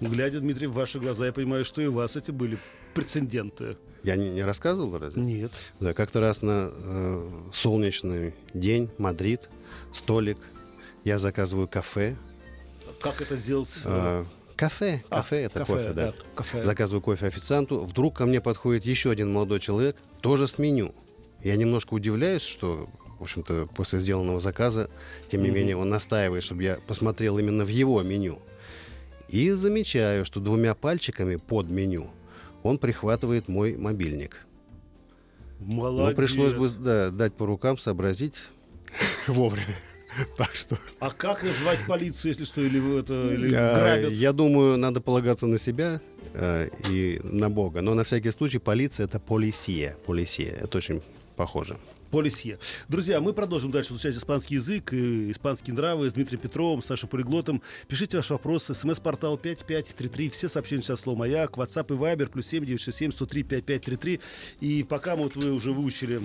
Глядя, 0.00 0.40
Дмитрий, 0.40 0.66
в 0.66 0.72
ваши 0.72 0.98
глаза, 0.98 1.26
я 1.26 1.32
понимаю, 1.32 1.64
что 1.64 1.80
и 1.82 1.86
у 1.86 1.92
вас 1.92 2.16
эти 2.16 2.30
были 2.30 2.58
прецеденты. 2.94 3.76
Я 4.02 4.16
не, 4.16 4.30
не 4.30 4.42
рассказывал 4.42 4.98
разве? 4.98 5.22
Нет. 5.22 5.52
Да, 5.78 5.94
как-то 5.94 6.18
раз 6.20 6.42
на 6.42 6.70
э, 6.72 7.30
солнечный 7.52 8.34
день, 8.52 8.90
Мадрид, 8.98 9.48
столик, 9.92 10.38
я 11.04 11.18
заказываю 11.20 11.68
кафе. 11.68 12.16
Как 13.02 13.20
это 13.20 13.36
сделать? 13.36 13.68
э, 13.84 14.24
кафе, 14.56 15.02
А, 15.10 15.16
кафе, 15.18 15.42
это 15.44 15.64
кофе, 15.64 15.92
да. 15.92 16.14
кафе. 16.34 16.64
Заказываю 16.64 17.02
кофе 17.02 17.26
официанту. 17.26 17.80
Вдруг 17.80 18.16
ко 18.16 18.26
мне 18.26 18.40
подходит 18.40 18.84
еще 18.84 19.10
один 19.10 19.32
молодой 19.32 19.60
человек, 19.60 19.96
тоже 20.20 20.46
с 20.46 20.58
меню. 20.58 20.94
Я 21.42 21.56
немножко 21.56 21.94
удивляюсь, 21.94 22.42
что, 22.42 22.88
в 23.18 23.22
общем-то, 23.22 23.68
после 23.74 23.98
сделанного 23.98 24.38
заказа, 24.40 24.88
тем 25.28 25.42
не 25.42 25.48
Мгм. 25.48 25.56
менее, 25.58 25.76
он 25.76 25.88
настаивает, 25.88 26.44
чтобы 26.44 26.62
я 26.62 26.78
посмотрел 26.86 27.38
именно 27.38 27.64
в 27.64 27.68
его 27.68 28.00
меню. 28.02 28.38
И 29.28 29.50
замечаю, 29.52 30.24
что 30.24 30.40
двумя 30.40 30.74
пальчиками 30.74 31.36
под 31.36 31.68
меню 31.68 32.10
он 32.62 32.78
прихватывает 32.78 33.48
мой 33.48 33.76
мобильник. 33.76 34.46
Молодец. 35.58 36.10
Ну, 36.10 36.16
пришлось 36.16 36.52
бы 36.54 36.68
да, 36.70 37.10
дать 37.10 37.34
по 37.34 37.46
рукам, 37.46 37.78
сообразить 37.78 38.34
вовремя. 39.26 39.76
Так 40.36 40.54
что 40.54 40.78
А 41.00 41.10
как 41.10 41.42
назвать 41.42 41.86
полицию, 41.86 42.32
если 42.32 42.44
что, 42.44 42.60
или 42.60 42.78
вы 42.78 43.00
это 43.00 43.32
или 43.32 43.54
а, 43.54 43.78
грабят? 43.78 44.12
я 44.12 44.32
думаю, 44.32 44.76
надо 44.76 45.00
полагаться 45.00 45.46
на 45.46 45.58
себя 45.58 46.00
э, 46.34 46.68
и 46.88 47.20
на 47.22 47.50
Бога. 47.50 47.82
Но 47.82 47.94
на 47.94 48.04
всякий 48.04 48.30
случай 48.30 48.58
полиция 48.58 49.04
это 49.04 49.18
полисия. 49.18 49.96
Полисия. 50.06 50.52
Это 50.52 50.78
очень 50.78 51.02
похоже. 51.36 51.76
Полисье. 52.10 52.58
Друзья, 52.88 53.20
мы 53.20 53.32
продолжим 53.32 53.70
дальше 53.70 53.94
изучать 53.94 54.14
испанский 54.14 54.56
язык 54.56 54.92
испанские 54.92 55.74
нравы 55.74 56.10
с 56.10 56.12
Дмитрием 56.12 56.42
Петровым, 56.42 56.82
Сашей 56.82 57.08
Полиглотом. 57.08 57.62
Пишите 57.88 58.18
ваши 58.18 58.34
вопросы. 58.34 58.74
СМС-портал 58.74 59.38
5533. 59.38 60.28
Все 60.28 60.50
сообщения 60.50 60.82
сейчас 60.82 61.00
слово 61.00 61.20
«Маяк». 61.20 61.52
WhatsApp 61.56 61.86
и 61.86 61.98
Viber. 61.98 62.28
Плюс 62.28 62.48
7967 62.48 63.12
103 63.12 63.42
5533. 63.44 64.20
И 64.60 64.82
пока 64.82 65.16
мы, 65.16 65.22
вот 65.24 65.36
вы 65.36 65.52
уже 65.52 65.72
выучили 65.72 66.20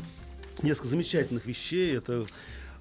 несколько 0.61 0.89
замечательных 0.89 1.45
вещей. 1.45 1.95
Это 1.95 2.25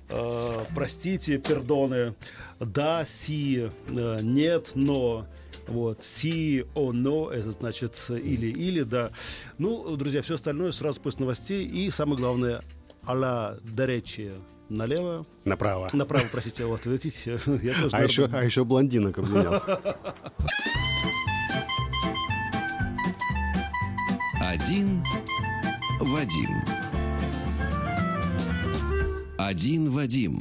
э, 0.09 0.65
простите, 0.75 1.39
пердоны, 1.39 2.15
да, 2.61 3.05
си, 3.05 3.71
э, 3.89 4.19
нет, 4.23 4.73
но. 4.75 5.27
Вот, 5.67 6.05
си, 6.05 6.65
о, 6.75 6.93
но, 6.93 7.31
это 7.31 7.51
значит 7.51 8.01
или, 8.09 8.47
или, 8.47 8.83
да. 8.83 9.11
Ну, 9.59 9.97
друзья, 9.97 10.23
все 10.23 10.35
остальное 10.37 10.71
сразу 10.71 11.01
после 11.01 11.21
новостей. 11.21 11.67
И 11.67 11.91
самое 11.91 12.19
главное, 12.19 12.63
а-ля 13.05 13.57
деречи 13.65 14.33
налево, 14.69 15.27
Направо. 15.45 15.89
направо, 15.93 16.27
простите, 16.31 16.65
вот, 16.65 16.85
видите, 16.87 17.39
я 17.63 17.75
тоже, 17.75 17.97
А 17.97 18.03
еще, 18.05 18.23
наверное, 18.23 18.41
а 18.41 18.45
еще 18.45 18.65
блондинок 18.65 19.19
обвинял. 19.19 19.61
Один 24.41 25.05
Вадим. 26.01 26.76
Один 29.39 29.91
Вадим. 29.91 30.41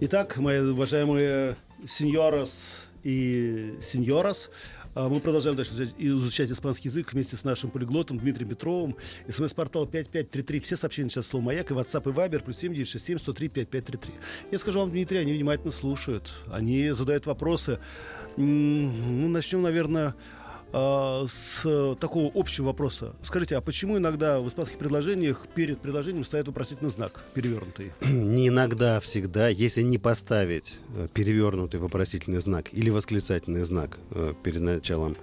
Итак, 0.00 0.36
мои 0.36 0.60
уважаемые 0.60 1.56
сеньорос 1.84 2.86
и 3.02 3.74
сеньорас, 3.82 4.50
а, 4.94 5.08
мы 5.08 5.18
продолжаем 5.18 5.56
дальше 5.56 5.72
изучать, 5.98 6.50
испанский 6.52 6.88
язык 6.88 7.12
вместе 7.12 7.36
с 7.36 7.42
нашим 7.42 7.70
полиглотом 7.70 8.18
Дмитрием 8.18 8.50
Петровым. 8.50 8.96
СМС-портал 9.28 9.86
5533. 9.86 10.60
Все 10.60 10.76
сообщения 10.76 11.10
сейчас 11.10 11.26
слово 11.26 11.44
«Маяк» 11.44 11.72
и 11.72 11.74
WhatsApp 11.74 12.08
и 12.08 12.14
Viber 12.14 12.44
плюс 12.44 12.58
7967 12.58 13.18
103 13.18 13.48
5533. 13.48 14.14
Я 14.52 14.58
скажу 14.60 14.78
вам, 14.78 14.90
Дмитрий, 14.90 15.18
они 15.18 15.32
внимательно 15.32 15.72
слушают. 15.72 16.32
Они 16.52 16.90
задают 16.90 17.26
вопросы. 17.26 17.80
Ну, 18.36 19.28
начнем, 19.28 19.62
наверное, 19.62 20.14
а, 20.72 21.24
с 21.26 21.96
такого 22.00 22.30
общего 22.34 22.66
вопроса. 22.66 23.14
Скажите, 23.22 23.56
а 23.56 23.60
почему 23.60 23.98
иногда 23.98 24.40
в 24.40 24.48
испанских 24.48 24.78
предложениях 24.78 25.46
перед 25.54 25.80
предложением 25.80 26.24
стоит 26.24 26.46
вопросительный 26.46 26.90
знак 26.90 27.24
перевернутый? 27.34 27.92
Не 28.08 28.48
иногда, 28.48 28.98
а 28.98 29.00
всегда, 29.00 29.48
если 29.48 29.82
не 29.82 29.98
поставить 29.98 30.78
э, 30.94 31.08
перевернутый 31.12 31.80
вопросительный 31.80 32.40
знак 32.40 32.68
или 32.72 32.90
восклицательный 32.90 33.64
знак 33.64 33.98
э, 34.10 34.34
перед 34.42 34.60
началом 34.60 35.16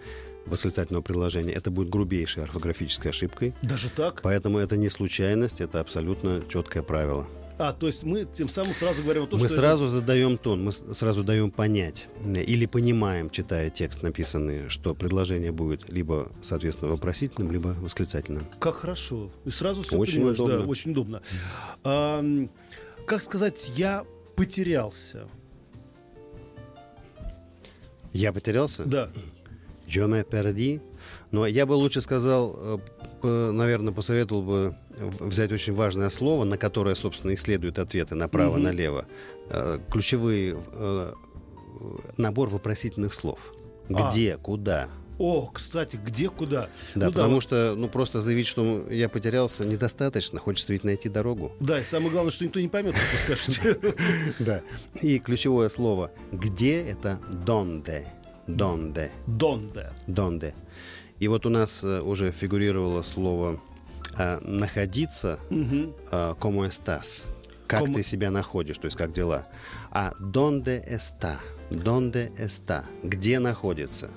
восклицательного 0.46 1.02
предложения, 1.02 1.54
это 1.54 1.72
будет 1.72 1.90
грубейшей 1.90 2.44
орфографической 2.44 3.12
ошибкой. 3.12 3.54
Даже 3.62 3.90
так? 3.90 4.22
Поэтому 4.22 4.60
это 4.60 4.78
не 4.78 4.90
случайность, 4.90 5.62
это 5.62 5.80
абсолютно 5.80 6.44
четкое 6.50 6.84
правило. 6.84 7.28
А, 7.58 7.72
то 7.72 7.88
есть 7.88 8.04
мы 8.04 8.26
тем 8.26 8.50
самым 8.50 8.74
сразу 8.74 9.02
говорим 9.02 9.24
о 9.24 9.28
том, 9.28 9.40
мы 9.40 9.48
что 9.48 9.58
сразу 9.58 9.88
задаем 9.88 10.38
тон, 10.38 10.66
мы 10.66 10.72
сразу 10.74 11.24
даем 11.24 11.52
понять 11.52 12.08
э, 12.20 12.44
или 12.44 12.66
понимаем, 12.66 13.30
читая 13.30 13.70
текст 13.70 14.04
написанный, 14.04 14.70
что 14.70 14.94
предложение 14.94 15.54
будет 15.54 15.90
либо, 15.90 16.32
соответственно, 16.42 16.92
вопросительным, 16.92 17.54
либо 17.54 17.70
восклицательным. 17.80 18.44
это 18.44 18.58
как 18.60 18.76
хорошо. 18.76 19.32
И 19.46 19.50
сразу 19.52 19.84
все 19.84 19.98
Очень 19.98 20.16
понимаешь, 20.16 20.36
удобно. 20.38 20.58
да, 20.58 20.66
очень 20.66 20.92
удобно. 20.92 21.22
А, 21.84 22.26
как 23.08 23.22
сказать, 23.22 23.72
я 23.78 24.04
потерялся. 24.36 25.30
Я 28.12 28.34
потерялся? 28.34 28.84
Да. 28.84 29.10
Me 29.88 30.28
perdi. 30.28 30.82
Но 31.32 31.46
я 31.46 31.66
бы 31.66 31.74
лучше 31.74 32.02
сказал, 32.02 32.82
э, 33.24 33.52
наверное, 33.52 33.94
посоветовал 33.94 34.42
бы 34.42 34.76
взять 34.98 35.52
очень 35.52 35.74
важное 35.74 36.10
слово, 36.10 36.44
на 36.44 36.58
которое, 36.58 36.96
собственно, 36.96 37.32
и 37.32 37.36
следуют 37.36 37.80
ответы 37.80 38.16
направо-налево. 38.16 39.06
Э, 39.50 39.80
Ключевые 39.92 40.58
э, 40.74 41.14
набор 42.18 42.50
вопросительных 42.50 43.14
слов. 43.14 43.40
А. 43.90 44.12
Где, 44.12 44.38
куда? 44.38 44.90
О, 45.18 45.50
кстати, 45.54 45.98
где, 46.04 46.30
куда? 46.30 46.70
Да, 46.94 47.08
Ну 47.08 47.14
потому 47.14 47.40
что, 47.40 47.74
ну, 47.78 47.88
просто 47.88 48.20
заявить, 48.20 48.48
что 48.48 48.86
я 48.90 49.08
потерялся, 49.08 49.64
недостаточно. 49.64 50.40
Хочется 50.40 50.74
ведь 50.74 50.84
найти 50.84 51.08
дорогу. 51.08 51.54
Да, 51.60 51.80
и 51.80 51.86
самое 51.86 52.12
главное, 52.12 52.32
что 52.32 52.44
никто 52.44 52.60
не 52.60 52.68
поймет, 52.68 52.96
что 52.96 53.36
скажете. 53.38 53.96
Да. 54.40 54.62
И 55.02 55.20
ключевое 55.20 55.70
слово 55.70 56.12
«где»— 56.32 56.82
это 56.90 57.20
«донде». 57.46 58.06
«Донде». 58.48 59.12
Донде. 59.26 59.92
«Донде». 60.08 60.54
И 61.20 61.30
вот 61.30 61.46
у 61.46 61.50
нас 61.50 61.82
э, 61.84 62.02
уже 62.02 62.32
фигурировало 62.32 63.02
слово 63.02 63.62
э, 64.18 64.40
«находиться» 64.42 65.40
Мгм. 65.50 65.94
э, 66.12 66.34
«como 66.40 66.66
estás». 66.66 67.24
Как 67.68 67.82
Como- 67.82 67.96
ты 67.96 68.04
себя 68.04 68.30
находишь, 68.32 68.78
то 68.78 68.86
есть 68.86 68.98
как 68.98 69.12
дела. 69.12 69.48
А 69.92 70.14
«donde 70.20 70.84
está», 70.88 71.40
«donde 71.72 72.32
está», 72.38 72.86
где 73.04 73.40
находится. 73.40 74.10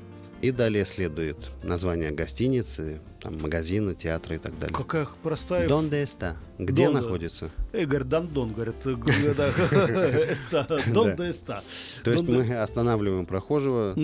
И 0.42 0.52
далее 0.52 0.84
следует 0.84 1.36
название 1.64 2.12
гостиницы, 2.12 3.00
там, 3.20 3.40
магазина, 3.40 3.94
театра 3.94 4.36
и 4.36 4.38
так 4.38 4.56
далее. 4.58 4.72
Какая 4.76 5.08
простая... 5.22 5.66
«Donde 5.68 6.02
está», 6.04 6.36
где 6.58 6.84
Donde. 6.84 6.92
находится. 7.00 7.50
Говорят, 7.72 8.08
Дандон, 8.08 8.52
говорят. 8.52 8.76
э, 8.84 8.92
эста, 10.30 10.66
Донде 10.92 11.30
эста. 11.30 11.62
То 12.04 12.12
есть 12.12 12.24
Донде- 12.24 12.44
мы 12.44 12.56
останавливаем 12.56 13.26
прохожего 13.26 13.94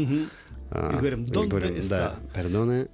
а, 0.70 0.92
И 0.94 0.96
говорим, 0.98 1.24
«Donde 1.24 1.48
говорим, 1.48 1.74
está?» 1.76 1.88
Да, 1.88 2.16
пердоне. 2.34 2.88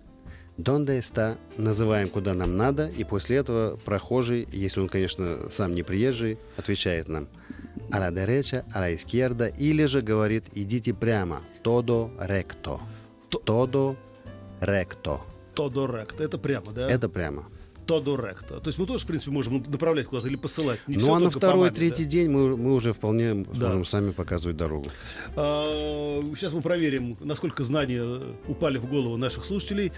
Donde 0.61 0.99
está? 0.99 1.39
Называем, 1.57 2.09
куда 2.09 2.35
нам 2.35 2.57
надо, 2.57 2.89
и 2.89 3.05
после 3.05 3.37
этого 3.37 3.77
прохожий, 3.77 4.47
если 4.53 4.81
он, 4.81 4.89
конечно, 4.89 5.51
сам 5.51 5.75
не 5.75 5.83
приезжий, 5.83 6.39
отвечает 6.57 7.09
нам 7.09 7.29
а 7.93 7.99
la 7.99 8.11
derecha, 8.11 8.65
а 8.73 8.81
la 8.81 8.91
izquierda, 8.91 9.49
или 9.49 9.87
же 9.87 10.01
говорит, 10.01 10.45
идите 10.55 10.95
прямо, 10.95 11.41
todo 11.65 12.11
recto. 12.21 12.81
Todo 13.31 13.97
recto. 14.61 15.21
Тодо 15.55 15.87
ректо. 15.87 16.23
Это 16.23 16.39
прямо, 16.39 16.73
да? 16.73 16.89
Это 16.89 17.09
прямо. 17.09 17.45
Тодо 17.87 18.17
ректо. 18.17 18.61
То 18.61 18.69
есть 18.69 18.79
мы 18.79 18.87
тоже, 18.87 19.05
в 19.05 19.07
принципе, 19.09 19.33
можем 19.33 19.65
направлять 19.67 20.07
куда-то 20.07 20.29
или 20.29 20.37
посылать. 20.37 20.79
Не 20.87 20.97
ну 20.97 21.15
а 21.15 21.19
на 21.19 21.31
второй, 21.31 21.69
маме, 21.69 21.73
третий 21.73 22.05
день 22.05 22.31
мы, 22.31 22.57
мы 22.57 22.73
уже 22.73 22.93
вполне 22.93 23.35
Да. 23.35 23.69
сможем 23.69 23.85
сами 23.85 24.13
показывать 24.13 24.57
дорогу. 24.57 24.87
А, 25.35 26.23
Сейчас 26.37 26.53
мы 26.53 26.61
проверим, 26.61 27.17
насколько 27.21 27.65
знания 27.65 28.05
упали 28.47 28.79
в 28.79 28.89
голову 28.89 29.17
наших 29.17 29.45
слушателей. 29.45 29.93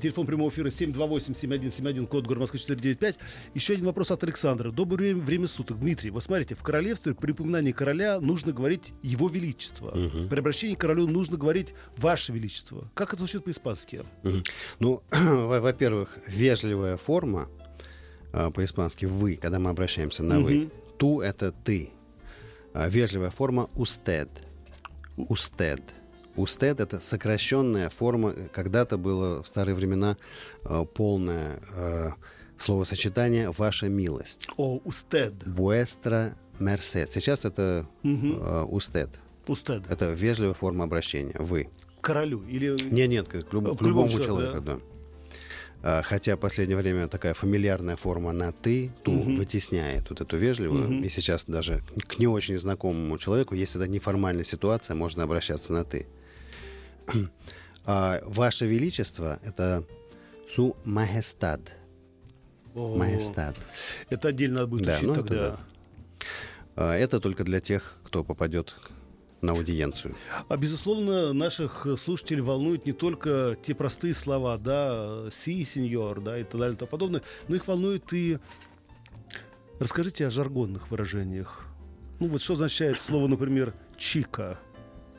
Телефон 0.00 0.26
прямого 0.26 0.50
эфира 0.50 0.68
728-7171, 0.68 2.06
код 2.06 2.26
города 2.26 2.42
Москвы 2.42 2.58
495. 2.58 3.16
Еще 3.54 3.72
один 3.72 3.86
вопрос 3.86 4.10
от 4.10 4.22
Александра. 4.22 4.70
Доброе 4.70 4.96
время, 5.14 5.22
время 5.22 5.48
суток. 5.48 5.78
Дмитрий, 5.80 6.10
вот 6.10 6.22
смотрите, 6.22 6.54
в 6.54 6.62
королевстве 6.62 7.14
при 7.14 7.32
упоминании 7.32 7.72
короля 7.72 8.20
нужно 8.20 8.52
говорить 8.52 8.92
«Его 9.02 9.28
Величество». 9.28 9.96
При 10.28 10.38
обращении 10.38 10.74
к 10.74 10.80
королю 10.80 11.06
нужно 11.08 11.38
говорить 11.38 11.74
«Ваше 11.96 12.32
Величество». 12.32 12.90
Как 12.94 13.08
это 13.14 13.20
звучит 13.20 13.44
по-испански? 13.44 14.04
Мгм. 14.22 14.42
Ну, 14.78 15.02
во- 15.10 15.60
во-первых, 15.60 16.18
вежливая 16.28 16.98
форма 16.98 17.48
а, 18.32 18.50
по-испански 18.50 19.06
«вы», 19.06 19.36
когда 19.36 19.58
мы 19.58 19.70
обращаемся 19.70 20.22
на 20.22 20.38
«вы». 20.38 20.54
Мгм. 20.54 20.72
«Ту»— 20.98 21.20
это 21.22 21.50
«ты». 21.50 21.90
А, 22.74 22.88
Вежливая 22.88 23.30
форма 23.30 23.70
«usted». 23.74 24.28
«Usted». 25.16 25.80
«Usted»— 26.38 26.76
это 26.82 27.00
сокращенная 27.00 27.90
форма. 27.90 28.32
Когда-то 28.52 28.96
было 28.96 29.42
в 29.42 29.46
старые 29.48 29.74
времена 29.74 30.16
а, 30.64 30.84
полное 30.84 31.60
а, 31.74 32.14
словосочетание 32.56 33.50
«ваша 33.50 33.88
милость». 33.88 34.46
О, 34.56 34.80
устед. 34.84 35.34
«Vuestra 35.44 36.34
merced». 36.58 37.08
Сейчас 37.10 37.44
это 37.44 37.86
а, 38.04 38.64
«usted». 38.66 39.10
Устед. 39.46 39.82
Это 39.88 40.12
вежливая 40.12 40.54
форма 40.54 40.84
обращения 40.84 41.34
«вы». 41.38 41.68
Королю. 42.00 42.42
Или... 42.46 42.76
Нет, 42.90 43.08
нет, 43.08 43.28
к, 43.28 43.34
люб- 43.52 43.74
К 43.74 43.78
к 43.78 43.82
любому 43.82 44.08
любому 44.08 44.24
человеку, 44.24 44.60
да. 44.60 44.78
А, 45.82 46.02
Хотя 46.02 46.36
в 46.36 46.40
последнее 46.40 46.76
время 46.76 47.08
такая 47.08 47.34
фамильярная 47.34 47.96
форма 47.96 48.32
на 48.32 48.52
ты, 48.52 48.92
ту 49.02 49.12
вытесняет 49.12 50.10
вот 50.10 50.20
эту 50.20 50.36
вежливую. 50.36 51.02
И 51.02 51.08
сейчас 51.08 51.44
даже 51.46 51.82
к 52.06 52.18
не 52.18 52.26
очень 52.26 52.58
знакомому 52.58 53.18
человеку, 53.18 53.54
если 53.54 53.80
это 53.80 53.90
неформальная 53.90 54.44
ситуация, 54.44 54.94
можно 54.94 55.22
обращаться 55.22 55.72
на 55.72 55.84
ты. 55.84 56.06
А 57.90 58.20
Ваше 58.26 58.66
Величество 58.66 59.40
это 59.42 59.82
су. 60.54 60.76
О, 62.74 62.96
Majestad. 62.96 63.56
Это 64.10 64.28
отдельно 64.28 64.66
будет 64.66 64.86
Да, 64.86 64.98
ну 65.02 65.12
это 65.12 65.22
тогда. 65.22 65.50
да. 65.50 65.58
А 66.76 66.94
Это 66.94 67.18
только 67.18 67.44
для 67.44 67.60
тех, 67.60 67.96
кто 68.04 68.22
попадет 68.22 68.76
на 69.40 69.52
аудиенцию. 69.52 70.14
А 70.48 70.56
безусловно, 70.56 71.32
наших 71.32 71.86
слушателей 71.98 72.42
волнуют 72.42 72.86
не 72.86 72.92
только 72.92 73.56
те 73.62 73.74
простые 73.74 74.12
слова, 74.14 74.58
да, 74.58 75.30
си, 75.30 75.64
сеньор, 75.64 76.20
да, 76.20 76.38
и 76.38 76.44
так 76.44 76.60
далее 76.60 76.74
и 76.74 76.78
тому 76.78 76.90
подобное, 76.90 77.22
но 77.48 77.56
их 77.56 77.66
волнует 77.66 78.12
и... 78.12 78.38
Расскажите 79.80 80.26
о 80.26 80.30
жаргонных 80.30 80.90
выражениях. 80.90 81.64
Ну 82.18 82.26
вот 82.26 82.42
что 82.42 82.54
означает 82.54 83.00
слово, 83.00 83.28
например, 83.28 83.74
чика? 83.96 84.58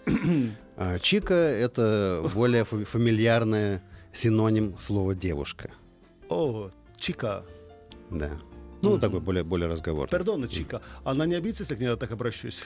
А 0.82 0.98
Чика— 1.00 1.34
это 1.36 2.24
более 2.34 2.64
фа- 2.64 2.86
фамильярное 2.86 3.84
синоним 4.14 4.78
слова 4.80 5.14
«девушка». 5.14 5.72
О, 6.30 6.70
чика. 6.96 7.44
Да. 8.10 8.32
Ну, 8.82 8.98
такой 8.98 9.20
более, 9.20 9.44
более 9.44 9.68
разговорный. 9.68 10.10
Пердона, 10.10 10.48
чика. 10.48 10.82
Она 11.04 11.26
не 11.26 11.36
обидится, 11.36 11.64
если 11.64 11.76
к 11.76 11.80
ней 11.80 11.94
так 11.98 12.12
обращусь? 12.12 12.64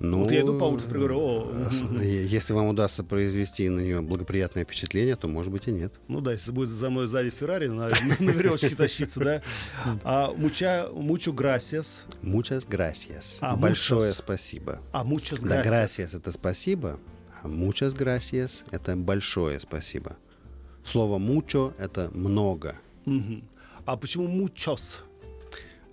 Ну, 0.00 0.20
Вот 0.22 0.32
я 0.32 0.40
иду 0.40 0.58
по 0.58 0.64
улице, 0.64 0.88
говорю, 0.88 1.18
о, 1.20 1.52
э, 2.00 2.04
Если 2.24 2.52
вам 2.54 2.68
удастся 2.68 3.04
произвести 3.04 3.68
на 3.68 3.80
нее 3.80 4.00
благоприятное 4.00 4.64
впечатление, 4.64 5.14
то, 5.14 5.28
может 5.28 5.52
быть, 5.52 5.68
и 5.68 5.70
нет. 5.70 5.92
Ну 6.08 6.20
да, 6.22 6.32
если 6.32 6.50
будет 6.50 6.70
за 6.70 6.88
мной 6.88 7.06
сзади 7.08 7.28
Феррари 7.30 7.66
на, 7.68 7.88
на 7.90 8.30
веревочке 8.30 8.70
тащиться, 8.70 9.20
да. 9.20 9.42
А 10.02 10.32
муча, 10.32 10.88
мучу 10.92 11.32
грасиас. 11.34 12.04
Muchas 12.22 12.66
gracias. 12.66 13.36
А, 13.40 13.54
Большое 13.54 14.14
спасибо. 14.14 14.80
А 14.92 15.04
мучас 15.04 15.40
Да, 15.40 15.62
грасиас. 15.62 16.14
это 16.14 16.32
спасибо, 16.32 16.98
muchas 17.48 17.94
gracias— 17.94 18.64
это 18.70 18.96
большое 18.96 19.60
спасибо. 19.60 20.16
Слово 20.84 21.18
mucho— 21.18 21.72
это 21.78 22.10
много. 22.14 22.76
Мгм. 23.06 23.42
А 23.86 23.96
почему 23.96 24.26
мучос? 24.28 25.00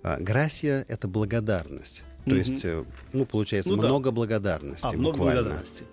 А 0.02 0.18
Gracia— 0.20 0.84
это 0.88 1.08
благодарность. 1.08 2.02
То 2.24 2.30
Мгм. 2.30 2.38
есть, 2.38 2.64
э, 2.64 2.84
ну, 3.12 3.24
получается, 3.26 3.70
Ну 3.72 3.80
да. 3.80 3.88
много 3.88 4.10
благодарности. 4.12 4.84
А, 4.86 4.92
много 4.92 5.16
буквально. 5.18 5.42
благодарности. 5.42 5.84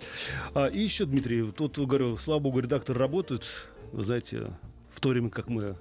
А, 0.54 0.67
и 0.67 0.80
еще, 0.80 1.06
Дмитрий, 1.06 1.52
тут, 1.52 1.78
говорю, 1.78 2.17
слава 2.17 2.39
богу, 2.39 2.60
редактор 2.60 2.98
работает, 2.98 3.45
вы 3.91 4.04
знаете, 4.04 4.52
в 4.93 5.00
то 5.00 5.10
время, 5.10 5.30
как 5.30 5.48
мы, 5.48 5.76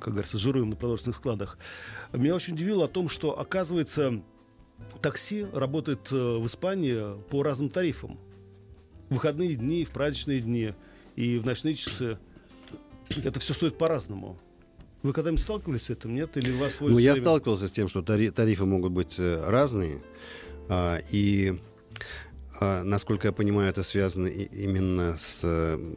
как 0.00 0.14
говорится, 0.14 0.38
жируем 0.38 0.70
на 0.70 0.76
продовольственных 0.76 1.16
складах. 1.16 1.58
Меня 2.12 2.34
очень 2.34 2.54
удивило 2.54 2.84
о 2.86 2.88
том, 2.88 3.08
что, 3.08 3.38
оказывается, 3.38 4.20
такси 5.00 5.46
работает 5.52 6.10
э, 6.12 6.16
в 6.16 6.46
Испании 6.46 7.20
по 7.30 7.42
разным 7.42 7.68
тарифам. 7.68 8.18
В 9.08 9.14
выходные 9.14 9.54
дни, 9.54 9.84
в 9.84 9.90
праздничные 9.90 10.40
дни 10.40 10.74
и 11.16 11.38
в 11.38 11.46
ночные 11.46 11.74
часы. 11.74 12.18
Это 13.24 13.40
все 13.40 13.54
стоит 13.54 13.78
по-разному. 13.78 14.38
Вы 15.02 15.12
когда-нибудь 15.12 15.42
сталкивались 15.42 15.82
с 15.84 15.90
этим, 15.90 16.14
нет? 16.14 16.36
Или 16.36 16.52
у 16.52 16.58
вас 16.58 16.74
свой 16.74 16.90
Ну, 16.92 16.98
я 16.98 17.12
совет? 17.12 17.24
сталкивался 17.24 17.68
с 17.68 17.70
тем, 17.70 17.88
что 17.88 18.02
тари- 18.02 18.30
тарифы 18.30 18.64
могут 18.66 18.92
быть 18.92 19.14
э, 19.18 19.42
разные. 19.46 20.02
а, 20.70 20.98
и, 21.10 21.58
а, 22.60 22.82
насколько 22.84 23.28
я 23.28 23.32
понимаю, 23.32 23.70
это 23.70 23.82
связано 23.82 24.26
и- 24.26 24.44
именно 24.64 25.16
с, 25.18 25.40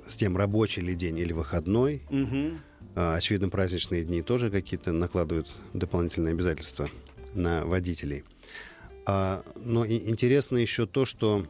с 0.07 0.15
тем, 0.15 0.37
рабочий 0.37 0.79
ли 0.81 0.95
день 0.95 1.17
или 1.19 1.33
выходной. 1.33 2.03
Мгм. 2.09 2.61
А, 2.95 3.15
очевидно, 3.15 3.49
праздничные 3.49 4.05
дни 4.05 4.21
тоже 4.21 4.49
какие-то 4.49 4.93
накладывают 4.93 5.51
дополнительные 5.73 6.31
обязательства 6.31 6.89
на 7.33 7.65
водителей. 7.65 8.23
А, 9.05 9.43
но 9.57 9.83
и- 9.83 10.07
интересно 10.09 10.55
еще 10.57 10.85
то, 10.87 11.05
что 11.05 11.45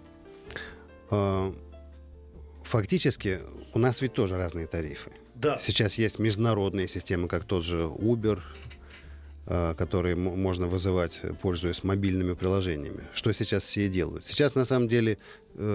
фактически 2.64 3.40
у 3.74 3.80
нас 3.80 4.02
ведь 4.02 4.14
тоже 4.14 4.38
разные 4.38 4.68
тарифы. 4.68 5.12
Да. 5.36 5.58
Сейчас 5.60 5.98
есть 5.98 6.20
международные 6.20 6.88
системы, 6.88 7.28
как 7.28 7.46
тот 7.46 7.64
же 7.64 7.84
Uber, 7.84 8.40
а, 9.48 9.74
которые 9.74 10.16
можно 10.16 10.68
вызывать, 10.68 11.20
э, 11.24 11.34
пользуясь 11.34 11.84
мобильными 11.84 12.34
приложениями. 12.34 13.04
Что 13.14 13.34
сейчас 13.34 13.64
все 13.64 13.90
делают. 13.90 14.26
Сейчас, 14.26 14.56
на 14.56 14.66
самом 14.66 14.88
деле, 14.88 15.18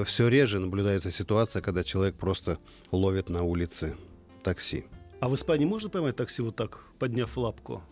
все 0.05 0.29
реже 0.29 0.59
наблюдается 0.59 1.11
ситуация, 1.11 1.61
когда 1.61 1.85
человек 1.85 2.15
просто 2.15 2.59
ловит 2.93 3.29
на 3.29 3.43
улице 3.43 3.97
такси. 4.43 4.85
А 5.21 5.29
в 5.29 5.35
Испании 5.35 5.67
можно 5.67 5.89
поймать 5.91 6.17
такси 6.17 6.43
вот 6.43 6.57
так, 6.57 6.81
подняв 6.99 7.37
лапку? 7.37 7.83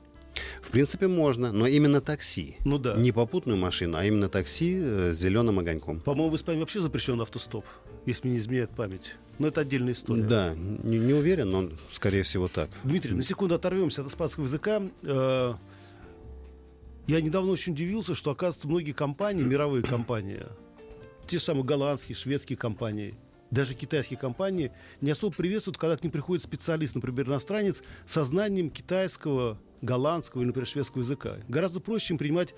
В 0.62 0.70
принципе, 0.70 1.06
можно, 1.06 1.52
но 1.52 1.66
именно 1.66 2.00
такси. 2.00 2.56
Ну 2.64 2.78
да. 2.78 2.94
Не 2.96 3.12
попутную 3.12 3.58
машину, 3.58 3.96
а 3.96 4.04
именно 4.04 4.28
такси 4.28 4.76
э, 4.76 5.12
с 5.12 5.18
зеленым 5.18 5.58
огоньком. 5.58 6.00
По-моему, 6.00 6.30
в 6.32 6.36
Испании 6.36 6.60
вообще 6.60 6.80
запрещен 6.80 7.20
автостоп, 7.20 7.64
если 8.06 8.26
мне 8.28 8.36
не 8.36 8.40
изменяет 8.40 8.70
память. 8.70 9.14
Но 9.38 9.48
это 9.48 9.60
отдельная 9.62 9.92
история. 9.92 10.22
Да, 10.22 10.54
не, 10.54 10.98
не 10.98 11.12
уверен, 11.12 11.50
но 11.50 11.70
скорее 11.92 12.22
всего 12.22 12.48
так. 12.48 12.70
Дмитрий, 12.84 13.14
на 13.14 13.22
секунду 13.22 13.54
оторвемся 13.54 14.02
от 14.02 14.08
испанского 14.08 14.44
языка. 14.44 14.82
Э, 15.02 15.54
Я 17.06 17.20
недавно 17.20 17.52
очень 17.52 17.72
удивился, 17.74 18.14
что, 18.14 18.30
оказывается, 18.30 18.68
многие 18.68 18.92
компании, 18.92 19.42
мировые 19.44 19.82
компании, 19.82 20.40
те 21.26 21.38
же 21.38 21.44
самые 21.44 21.64
голландские, 21.64 22.16
шведские 22.16 22.56
компании, 22.56 23.14
даже 23.50 23.74
китайские 23.74 24.18
компании, 24.18 24.72
не 25.00 25.10
особо 25.10 25.32
приветствуют, 25.34 25.78
когда 25.78 25.96
к 25.96 26.02
ним 26.02 26.10
приходит 26.10 26.42
специалист, 26.42 26.94
например, 26.94 27.26
иностранец, 27.28 27.82
со 28.06 28.24
знанием 28.24 28.68
китайского, 28.70 29.58
голландского 29.84 30.40
или, 30.40 30.48
например, 30.48 30.66
шведского 30.66 31.02
языка. 31.02 31.36
Гораздо 31.48 31.80
проще, 31.80 32.08
чем 32.08 32.18
принимать 32.18 32.54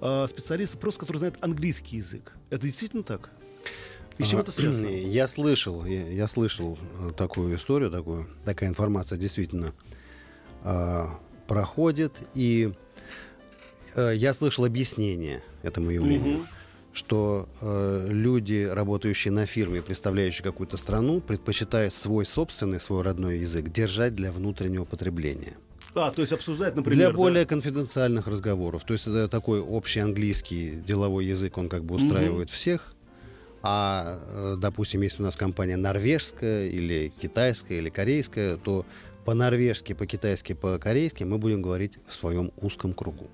э, 0.00 0.26
специалиста, 0.28 0.78
просто 0.78 1.00
который 1.00 1.18
знает 1.18 1.36
английский 1.40 1.96
язык. 1.96 2.32
Это 2.50 2.62
действительно 2.62 3.02
так? 3.02 3.30
И 4.18 4.24
с 4.24 4.28
чем 4.28 4.40
это 4.40 4.52
связано? 4.52 4.86
Я 4.86 5.26
слышал, 5.26 5.84
я, 5.84 6.08
я 6.08 6.28
слышал 6.28 6.78
э, 7.00 7.12
такую 7.16 7.56
историю, 7.56 7.90
такую, 7.90 8.26
такая 8.44 8.68
информация 8.68 9.18
действительно 9.18 9.72
а, 10.64 11.18
проходит, 11.46 12.20
и 12.34 12.72
э, 13.94 14.12
я 14.14 14.34
слышал 14.34 14.64
объяснение 14.64 15.42
этому 15.62 15.90
явлению, 15.90 16.46
что 16.92 17.48
э, 17.60 18.08
люди, 18.10 18.68
работающие 18.70 19.30
на 19.30 19.46
фирме, 19.46 19.82
представляющие 19.82 20.42
какую-то 20.42 20.76
страну, 20.76 21.20
предпочитают 21.20 21.94
свой 21.94 22.26
собственный, 22.26 22.80
свой 22.80 23.02
родной 23.02 23.38
язык 23.38 23.70
держать 23.70 24.14
для 24.14 24.32
внутреннего 24.32 24.84
потребления. 24.84 25.56
А, 26.02 26.10
то 26.10 26.20
есть 26.20 26.32
обсуждать, 26.32 26.76
например... 26.76 26.96
Для 26.96 27.10
да. 27.10 27.16
более 27.16 27.46
конфиденциальных 27.46 28.26
разговоров. 28.26 28.84
То 28.84 28.94
есть 28.94 29.06
это 29.06 29.28
такой 29.28 29.60
общий 29.60 30.00
английский 30.00 30.82
деловой 30.86 31.26
язык, 31.26 31.58
он 31.58 31.68
как 31.68 31.84
бы 31.84 31.96
устраивает 31.96 32.50
всех. 32.50 32.94
А, 33.62 34.18
э, 34.30 34.56
допустим, 34.58 35.02
если 35.02 35.22
у 35.22 35.24
нас 35.24 35.36
компания 35.36 35.76
норвежская 35.76 36.68
или 36.68 37.12
китайская 37.20 37.78
или 37.78 37.88
корейская, 37.88 38.56
то 38.56 38.86
по-норвежски, 39.24 39.92
по-китайски, 39.94 40.54
по-корейски 40.54 41.24
мы 41.24 41.38
будем 41.38 41.60
говорить 41.60 41.98
в 42.06 42.14
своем 42.14 42.52
узком 42.60 42.94
кругу. 42.94 43.28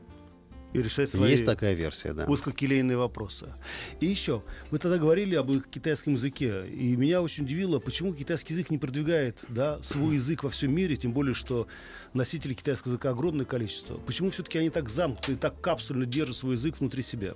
И 0.74 0.82
решать 0.82 1.08
свои... 1.08 1.30
Есть 1.30 1.46
такая 1.46 1.74
версия, 1.74 2.12
да. 2.12 2.24
узкокилейные 2.26 2.98
вопросы. 2.98 3.54
И 4.00 4.06
еще, 4.06 4.42
вы 4.70 4.78
тогда 4.78 4.98
говорили 4.98 5.36
об 5.36 5.50
китайском 5.70 6.14
языке, 6.14 6.66
и 6.68 6.96
меня 6.96 7.22
очень 7.22 7.44
удивило, 7.44 7.78
почему 7.78 8.12
китайский 8.12 8.54
язык 8.54 8.70
не 8.70 8.78
продвигает 8.78 9.44
да, 9.48 9.80
свой 9.82 10.16
язык 10.16 10.42
во 10.42 10.50
всем 10.50 10.74
мире, 10.74 10.96
тем 10.96 11.12
более, 11.12 11.34
что 11.34 11.68
носителей 12.12 12.56
китайского 12.56 12.92
языка 12.92 13.10
огромное 13.10 13.46
количество. 13.46 13.98
Почему 13.98 14.30
все-таки 14.30 14.58
они 14.58 14.68
так 14.68 14.88
замкнуты, 14.90 15.36
так 15.36 15.60
капсульно 15.60 16.06
держат 16.06 16.36
свой 16.36 16.56
язык 16.56 16.80
внутри 16.80 17.04
себя? 17.04 17.34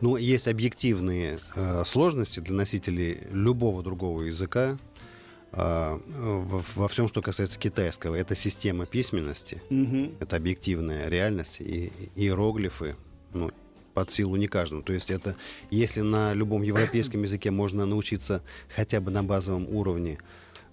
Ну, 0.00 0.16
есть 0.16 0.48
объективные 0.48 1.38
э, 1.54 1.84
сложности 1.84 2.40
для 2.40 2.54
носителей 2.54 3.24
любого 3.30 3.82
другого 3.82 4.22
языка. 4.22 4.78
Э, 5.52 5.98
во, 6.74 6.88
всем, 6.88 7.08
что 7.08 7.22
касается 7.22 7.58
китайского, 7.58 8.14
это 8.14 8.34
система 8.34 8.86
письменности. 8.86 9.62
Мгм. 9.70 10.16
Это 10.20 10.36
объективная 10.36 11.08
реальность. 11.08 11.60
И 11.60 11.92
иероглифы 12.16 12.96
ну, 13.32 13.50
под 13.94 14.10
силу 14.10 14.36
не 14.36 14.46
каждому. 14.46 14.82
То 14.82 14.92
есть 14.92 15.10
это, 15.10 15.36
если 15.70 16.02
на 16.02 16.32
любом 16.34 16.62
европейском 16.62 17.22
языке 17.22 17.50
можно 17.50 17.86
научиться 17.86 18.42
хотя 18.74 19.00
бы 19.00 19.10
на 19.10 19.24
базовом 19.24 19.68
уровне 19.68 20.18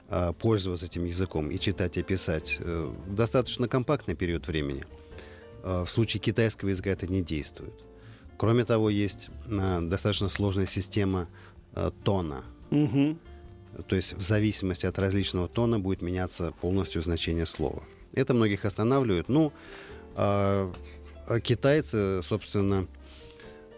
а, 0.09 0.33
пользоваться 0.33 0.85
этим 0.85 1.05
языком 1.05 1.49
и 1.49 1.59
читать 1.59 1.97
и 1.97 2.03
писать 2.03 2.57
э, 2.59 2.93
достаточно 3.07 3.67
компактный 3.67 4.13
период 4.13 4.47
времени, 4.47 4.83
а, 5.63 5.83
в 5.83 5.89
случае 5.89 6.21
китайского 6.21 6.69
языка 6.69 6.91
это 6.91 7.07
не 7.07 7.23
действует. 7.23 7.73
Кроме 8.37 8.65
того, 8.65 8.91
есть 8.91 9.29
а, 9.49 9.81
достаточно 9.81 10.29
сложная 10.29 10.67
система 10.67 11.27
а, 11.73 11.91
тона. 12.03 12.43
Мгм. 12.69 13.19
То 13.87 13.95
есть 13.95 14.13
в 14.13 14.21
зависимости 14.21 14.85
от 14.85 14.97
различного 14.99 15.47
тона 15.47 15.79
будет 15.79 16.01
меняться 16.01 16.53
полностью 16.61 17.01
значение 17.01 17.45
слова. 17.45 17.83
Это 18.13 18.33
многих 18.33 18.65
останавливает. 18.65 19.29
Ну, 19.29 19.51
а, 20.15 20.73
а 21.27 21.39
китайцы, 21.39 22.21
собственно, 22.23 22.87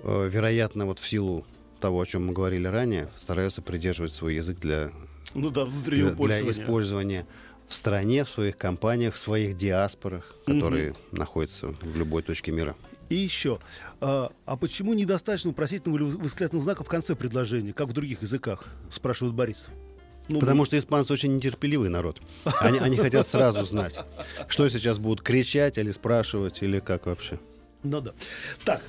э, 0.03 0.29
вероятно, 0.31 0.85
вот 0.85 0.99
в 0.99 1.07
силу 1.07 1.45
того, 1.79 2.01
о 2.01 2.05
чем 2.05 2.27
мы 2.27 2.33
говорили 2.33 2.67
ранее, 2.67 3.09
стараются 3.17 3.61
придерживать 3.61 4.13
свой 4.13 4.35
язык 4.35 4.59
для, 4.59 4.91
Ну 5.33 5.49
да, 5.49 5.65
для, 5.65 6.07
для 6.07 6.15
пользования. 6.15 6.51
использования 6.51 7.27
в 7.67 7.73
стране, 7.73 8.23
в 8.23 8.29
своих 8.29 8.57
компаниях, 8.57 9.15
в 9.15 9.17
своих 9.17 9.57
диаспорах, 9.57 10.35
которые 10.45 10.95
находятся 11.11 11.69
в 11.81 11.97
любой 11.97 12.23
точке 12.23 12.51
мира. 12.51 12.75
И 13.09 13.15
еще, 13.15 13.59
а, 14.01 14.31
а 14.45 14.57
почему 14.57 14.93
недостаточно 14.93 15.51
вопросительного 15.51 15.97
или 15.97 16.17
восклицательного 16.17 16.63
знака 16.63 16.83
в 16.83 16.87
конце 16.87 17.15
предложения, 17.15 17.73
как 17.73 17.87
в 17.87 17.93
других 17.93 18.21
языках, 18.21 18.65
спрашивает 18.89 19.33
Борис. 19.33 19.67
Ну, 20.29 20.39
Потому 20.39 20.65
что 20.65 20.77
испанцы 20.77 21.13
очень 21.13 21.35
нетерпеливый 21.37 21.89
народ. 21.89 22.21
Они, 22.59 22.79
они 22.79 22.97
хотят 22.97 23.25
сразу 23.25 23.63
знать, 23.65 23.99
что 24.47 24.67
сейчас 24.67 24.99
будут 24.99 25.21
кричать 25.21 25.77
или 25.77 25.91
спрашивать, 25.91 26.61
или 26.61 26.79
как 26.79 27.05
вообще. 27.05 27.39
Ну 27.83 28.01
да. 28.01 28.13
Так, 28.65 28.83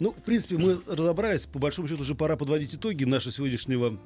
ну, 0.00 0.12
в 0.12 0.22
принципе, 0.22 0.56
мы 0.56 0.80
разобрались. 0.86 1.46
По 1.46 1.58
большому 1.58 1.88
счету, 1.88 2.02
уже 2.02 2.14
пора 2.14 2.36
подводить 2.36 2.74
итоги 2.74 3.04
нашего 3.04 3.32
сегодняшнего 3.32 3.98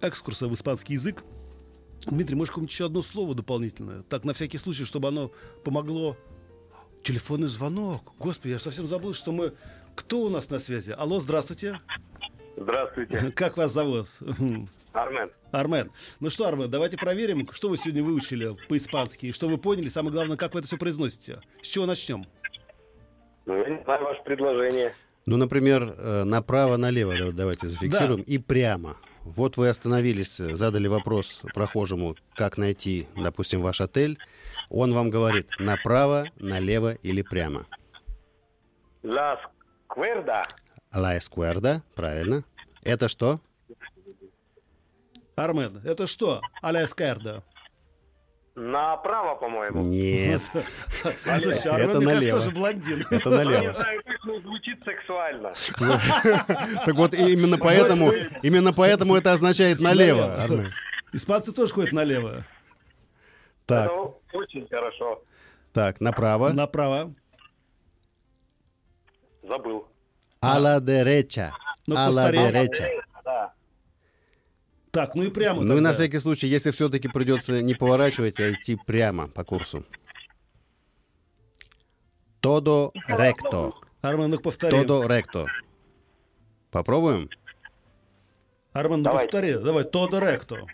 экскурса 0.00 0.48
в 0.48 0.54
испанский 0.54 0.94
язык. 0.94 1.22
Дмитрий, 2.06 2.34
может, 2.34 2.50
какое-нибудь 2.50 2.72
еще 2.72 2.86
одно 2.86 3.02
слово 3.02 3.34
дополнительное? 3.34 4.02
Так, 4.02 4.24
на 4.24 4.34
всякий 4.34 4.58
случай, 4.58 4.84
чтобы 4.84 5.08
оно 5.08 5.30
помогло. 5.64 6.16
Телефонный 7.04 7.48
звонок. 7.48 8.12
Господи, 8.18 8.52
я 8.52 8.58
же 8.58 8.64
совсем 8.64 8.86
забыл, 8.86 9.12
что 9.12 9.32
мы... 9.32 9.52
Кто 9.94 10.22
у 10.22 10.30
нас 10.30 10.48
на 10.48 10.58
связи? 10.58 10.94
Алло, 10.96 11.20
здравствуйте. 11.20 11.80
Здравствуйте, 12.56 13.32
Как 13.36 13.56
вас 13.56 13.72
зовут? 13.72 14.06
Армен. 14.92 15.30
Армен. 15.52 15.90
Ну 16.20 16.30
что, 16.30 16.46
Армен, 16.46 16.70
давайте 16.70 16.96
проверим, 16.96 17.46
что 17.52 17.68
вы 17.68 17.76
сегодня 17.76 18.02
выучили 18.02 18.56
по-испански, 18.68 19.26
и 19.26 19.32
что 19.32 19.48
вы 19.48 19.58
поняли, 19.58 19.88
самое 19.88 20.12
главное, 20.12 20.36
как 20.36 20.54
вы 20.54 20.60
это 20.60 20.68
все 20.68 20.76
произносите. 20.76 21.40
С 21.62 21.66
чего 21.66 21.86
начнем? 21.86 22.26
Ну, 23.46 23.56
я 23.56 23.68
не 23.70 23.82
знаю 23.84 24.04
ваше 24.04 24.22
предложение. 24.22 24.94
Ну, 25.24 25.36
например, 25.36 25.94
э, 25.98 26.24
направо-налево 26.24 27.14
да- 27.16 27.32
давайте 27.32 27.68
зафиксируем 27.68 28.22
и 28.22 28.38
прямо. 28.38 28.96
Вот 29.22 29.56
вы 29.56 29.68
остановились, 29.68 30.36
задали 30.36 30.88
вопрос 30.88 31.40
прохожему, 31.54 32.16
как 32.34 32.58
найти, 32.58 33.06
допустим, 33.16 33.62
ваш 33.62 33.80
отель. 33.80 34.18
Он 34.68 34.92
вам 34.92 35.10
говорит 35.10 35.48
направо, 35.60 36.26
налево 36.40 36.94
или 36.94 37.22
прямо. 37.22 37.66
La 39.04 39.36
cuerda. 39.88 40.42
La 40.92 41.16
escuerda, 41.16 41.82
правильно. 41.94 42.44
Это 42.84 43.08
что? 43.08 43.40
Армен, 45.36 45.80
это 45.84 46.06
что? 46.06 46.40
Аля 46.62 46.84
эскерда. 46.84 47.42
Направо, 48.54 49.36
по-моему. 49.36 49.80
Нет, 49.82 50.42
Слушай, 51.40 51.72
Армен, 51.72 51.90
Это 51.90 51.98
мне 52.00 52.06
кажется, 52.08 52.28
налево. 52.28 52.40
тоже 52.40 52.50
блондин. 52.50 53.06
это 53.10 53.30
Я 53.30 53.36
не 53.36 53.44
налево. 53.44 53.72
знаю, 53.72 54.02
как 54.04 54.24
ну, 54.24 54.40
звучит 54.42 54.84
сексуально. 54.84 55.52
Так 56.84 56.94
вот, 56.94 57.14
именно 57.14 57.56
поэтому, 57.56 58.12
именно 58.42 58.74
поэтому 58.74 59.16
это 59.16 59.32
означает 59.32 59.80
налево. 59.80 60.42
Армен. 60.42 60.70
Испанцы 61.14 61.52
тоже 61.52 61.72
ходят 61.72 61.92
налево. 61.94 62.44
Так, 63.64 63.90
Это 63.90 64.14
очень 64.34 64.68
хорошо. 64.68 65.22
так, 65.72 66.00
направо. 66.02 66.50
Направо. 66.52 67.14
Забыл. 69.42 69.88
А 70.42 70.58
la 70.58 70.80
derecha. 70.80 71.52
Ну, 71.86 71.94
А 71.96 72.10
la 72.10 72.30
derecha. 72.30 72.88
Да. 73.24 73.52
Так, 74.90 75.14
ну 75.14 75.22
и 75.22 75.30
прямо 75.30 75.62
Ну 75.62 75.76
и 75.76 75.80
на 75.80 75.90
тогда. 75.90 75.94
всякий 76.04 76.18
случай, 76.18 76.48
если 76.48 76.70
все-таки 76.72 77.08
придется 77.08 77.62
не 77.62 77.74
поворачивать, 77.74 78.40
а 78.40 78.50
идти 78.52 78.76
прямо 78.86 79.28
по 79.28 79.44
курсу. 79.44 79.84
Todo 82.40 82.90
recto. 83.08 83.72
Армен, 84.02 84.30
ну 84.30 84.38
повтори. 84.40 84.76
Todo 84.76 85.06
recto. 85.06 85.46
Попробуем? 86.70 87.28
Армен, 88.72 89.02
ну 89.02 89.10
повтори. 89.12 89.54
Давай, 89.58 89.84
todo 89.84 90.18
recto. 90.20 90.66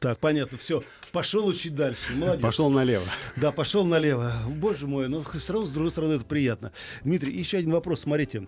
Так, 0.00 0.18
понятно, 0.18 0.58
все. 0.58 0.82
Пошел 1.12 1.46
учить 1.46 1.74
дальше. 1.74 2.14
Молодец. 2.14 2.42
Пошел 2.42 2.70
налево. 2.70 3.04
Да, 3.36 3.52
пошел 3.52 3.84
налево. 3.84 4.32
Боже 4.48 4.86
мой, 4.86 5.08
ну 5.08 5.24
все 5.34 5.52
равно, 5.52 5.68
с 5.68 5.70
другой 5.70 5.90
стороны, 5.90 6.14
это 6.14 6.24
приятно. 6.24 6.72
Дмитрий, 7.04 7.36
еще 7.36 7.58
один 7.58 7.72
вопрос. 7.72 8.00
Смотрите. 8.00 8.46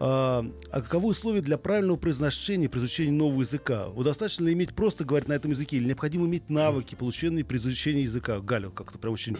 А, 0.00 0.44
а 0.70 0.82
каковы 0.82 1.08
условия 1.08 1.40
для 1.40 1.58
правильного 1.58 1.96
произношения 1.96 2.68
при 2.68 2.78
изучении 2.78 3.12
нового 3.12 3.42
языка? 3.42 3.88
Вот 3.88 4.04
достаточно 4.04 4.44
ли 4.44 4.52
иметь 4.52 4.74
просто 4.74 5.04
говорить 5.04 5.28
на 5.28 5.34
этом 5.34 5.50
языке? 5.50 5.76
Или 5.76 5.86
необходимо 5.86 6.26
иметь 6.26 6.50
навыки, 6.50 6.94
полученные 6.94 7.44
при 7.44 7.58
изучении 7.58 8.02
языка? 8.02 8.40
Галя, 8.40 8.70
как-то 8.70 8.98
прям 8.98 9.14
очень... 9.14 9.36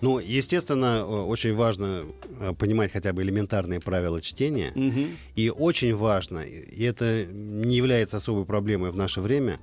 Ну, 0.00 0.18
естественно, 0.18 0.98
э, 0.98 1.02
очень 1.04 1.54
важно 1.54 2.06
э, 2.40 2.52
понимать 2.58 2.92
хотя 2.92 3.12
бы 3.12 3.22
элементарные 3.22 3.80
правила 3.80 4.20
чтения. 4.20 4.72
Мгм. 4.74 5.16
И 5.34 5.50
очень 5.50 5.94
важно, 5.94 6.40
и 6.40 6.82
это 6.84 7.24
не 7.26 7.76
является 7.76 8.18
особой 8.18 8.44
проблемой 8.44 8.90
в 8.90 8.96
наше 8.96 9.20
время, 9.20 9.58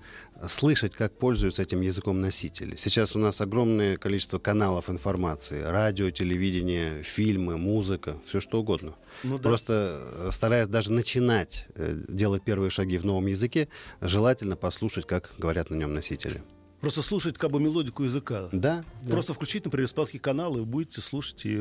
слышать, 0.48 0.94
как 0.94 1.18
пользуются 1.18 1.62
этим 1.62 1.82
языком 1.82 2.20
носители. 2.20 2.76
Сейчас 2.76 3.16
у 3.16 3.20
нас 3.20 3.40
огромное 3.42 3.98
количество 3.98 4.40
каналов 4.40 4.90
информации. 4.90 5.62
Радио, 5.62 6.10
телевидение, 6.10 7.04
фильмы, 7.04 7.58
музыка, 7.58 8.18
все 8.28 8.42
что 8.42 8.60
угодно. 8.60 8.96
Ну 9.24 9.38
да. 9.38 9.44
Просто 9.44 10.00
э, 10.02 10.30
стараясь 10.32 10.68
даже 10.68 10.92
начинать 10.92 11.68
делать 11.76 12.44
первые 12.44 12.70
шаги 12.70 12.98
в 12.98 13.06
новом 13.06 13.28
языке, 13.28 13.68
желательно 14.02 14.56
послушать, 14.56 15.06
как 15.06 15.34
говорят 15.38 15.70
на 15.70 15.76
нем 15.76 15.94
носители. 15.94 16.42
Просто 16.84 17.02
слушать 17.02 17.38
как 17.38 17.50
бы 17.50 17.62
мелодику 17.62 18.04
языка. 18.04 18.50
Да, 18.52 18.84
да. 19.04 19.12
Просто 19.12 19.34
включить, 19.34 19.64
например, 19.64 19.88
испанский 19.88 20.20
канал, 20.20 20.58
и 20.58 20.66
будете 20.66 21.00
слушать. 21.00 21.46
И, 21.46 21.58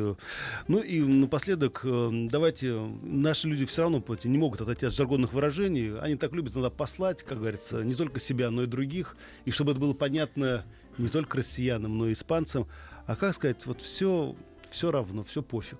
ну 0.66 0.80
и 0.80 0.98
напоследок, 1.00 1.82
э, 1.84 2.10
давайте, 2.28 2.72
наши 3.04 3.46
люди 3.46 3.64
все 3.64 3.82
равно 3.82 4.02
не 4.24 4.36
могут 4.36 4.62
отойти 4.62 4.86
от 4.86 4.92
жаргонных 4.92 5.32
выражений. 5.32 5.96
Они 6.00 6.16
так 6.16 6.32
любят 6.32 6.54
иногда 6.54 6.70
послать, 6.70 7.22
как 7.22 7.38
говорится, 7.38 7.84
не 7.84 7.94
только 7.94 8.18
себя, 8.18 8.50
но 8.50 8.64
и 8.64 8.66
других. 8.66 9.16
И 9.44 9.52
чтобы 9.52 9.70
это 9.70 9.80
было 9.80 9.94
понятно 9.94 10.64
не 10.98 11.06
только 11.06 11.36
россиянам, 11.36 11.98
но 11.98 12.08
и 12.08 12.14
испанцам. 12.14 12.66
А 13.06 13.14
как 13.14 13.32
сказать, 13.32 13.64
вот 13.64 13.80
все 13.80 14.34
все 14.72 14.90
равно, 14.90 15.22
все 15.24 15.42
пофиг. 15.42 15.78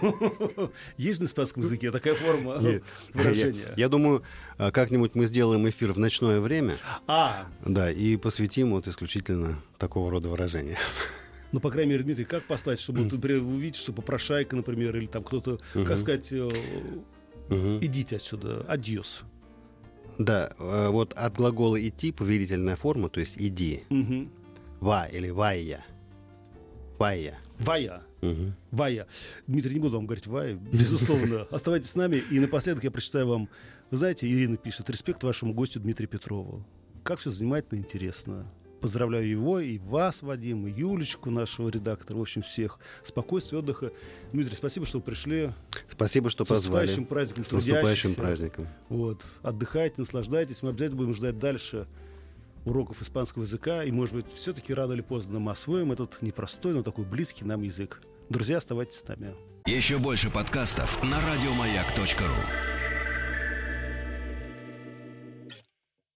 Есть 0.96 1.20
на 1.20 1.26
испанском 1.26 1.62
языке 1.62 1.90
такая 1.90 2.14
форма 2.14 2.58
выражения? 3.14 3.74
Я, 3.76 3.88
думаю, 3.88 4.22
а, 4.56 4.70
как-нибудь 4.70 5.14
мы 5.14 5.26
сделаем 5.26 5.68
эфир 5.68 5.92
в 5.92 5.98
ночное 5.98 6.40
время, 6.40 6.76
А, 7.06 7.46
да, 7.64 7.90
и 7.90 8.16
посвятим 8.16 8.70
вот 8.70 8.86
исключительно 8.86 9.60
такого 9.78 10.10
рода 10.10 10.28
выражения. 10.28 10.78
Ну, 11.52 11.58
по 11.58 11.68
крайней 11.72 11.90
мере, 11.90 12.04
Дмитрий, 12.04 12.24
как 12.26 12.44
поставить, 12.44 12.78
чтобы, 12.78 13.00
например, 13.00 13.42
увидите, 13.42 13.80
что 13.80 13.92
попрошайка, 13.92 14.54
например, 14.54 14.96
или 14.96 15.06
там 15.06 15.24
кто-то, 15.24 15.58
как 15.74 15.98
сказать, 15.98 16.28
э, 16.30 16.48
идите 17.80 18.14
отсюда, 18.14 18.60
адьос. 18.68 19.22
Да, 20.16 20.52
э, 20.60 20.88
вот 20.90 21.12
от 21.14 21.34
глагола 21.34 21.76
идти 21.88 22.12
повелительная 22.12 22.76
форма, 22.76 23.08
то 23.08 23.18
есть 23.18 23.34
иди, 23.36 23.82
ва 24.78 25.06
или 25.06 25.30
вая, 25.30 25.84
вая. 27.00 27.36
Вая. 27.58 28.02
Мгм. 28.20 28.54
Вая. 28.70 29.06
Дмитрий, 29.46 29.74
не 29.74 29.80
буду 29.80 29.96
вам 29.96 30.06
говорить 30.06 30.26
Вая, 30.26 30.54
безусловно. 30.54 31.42
Оставайтесь 31.50 31.90
с 31.90 31.94
нами. 31.94 32.22
И 32.30 32.38
напоследок 32.38 32.84
я 32.84 32.90
прочитаю 32.90 33.26
вам. 33.26 33.48
Вы 33.90 33.96
знаете, 33.96 34.30
Ирина 34.30 34.56
пишет. 34.56 34.88
Респект 34.90 35.22
вашему 35.24 35.54
гостю 35.54 35.80
Дмитрию 35.80 36.08
Петрову. 36.08 36.64
Как 37.02 37.18
все 37.18 37.30
занимательно 37.30 37.78
и 37.78 37.82
интересно. 37.82 38.46
Поздравляю 38.80 39.28
его, 39.28 39.60
и 39.60 39.76
вас, 39.78 40.22
Вадим, 40.22 40.66
и 40.66 40.70
Юлечку, 40.70 41.30
нашего 41.30 41.68
редактора, 41.68 42.16
в 42.16 42.22
общем, 42.22 42.40
всех. 42.40 42.78
Спокойствия, 43.04 43.58
отдыха. 43.58 43.92
Дмитрий, 44.32 44.56
спасибо, 44.56 44.86
что 44.86 44.98
вы 44.98 45.04
пришли. 45.04 45.50
Спасибо, 45.90 46.30
что 46.30 46.46
С 46.46 46.48
позвали. 46.48 46.86
наступающим 46.86 47.04
праздником 47.04 47.44
С 47.44 47.52
наступающим 47.52 48.14
праздником. 48.14 48.68
Вот. 48.88 49.22
Отдыхайте, 49.42 49.96
наслаждайтесь. 49.98 50.62
Мы 50.62 50.70
обязательно 50.70 50.96
будем 50.96 51.14
ждать 51.14 51.38
дальше 51.38 51.86
уроков 52.64 53.02
испанского 53.02 53.42
языка. 53.42 53.84
И, 53.84 53.90
может 53.90 54.14
быть, 54.14 54.26
все-таки 54.34 54.72
рано 54.72 54.94
или 54.94 55.02
поздно 55.02 55.40
мы 55.40 55.52
освоим 55.52 55.92
этот 55.92 56.22
непростой, 56.22 56.72
но 56.72 56.82
такой 56.82 57.04
близкий 57.04 57.44
нам 57.44 57.62
язык. 57.62 58.00
Друзья, 58.30 58.58
оставайтесь 58.58 59.00
с 59.00 59.08
нами. 59.08 59.34
Еще 59.66 59.98
больше 59.98 60.30
подкастов 60.30 61.02
на 61.02 61.18
радиомаяк.ру. 61.20 62.79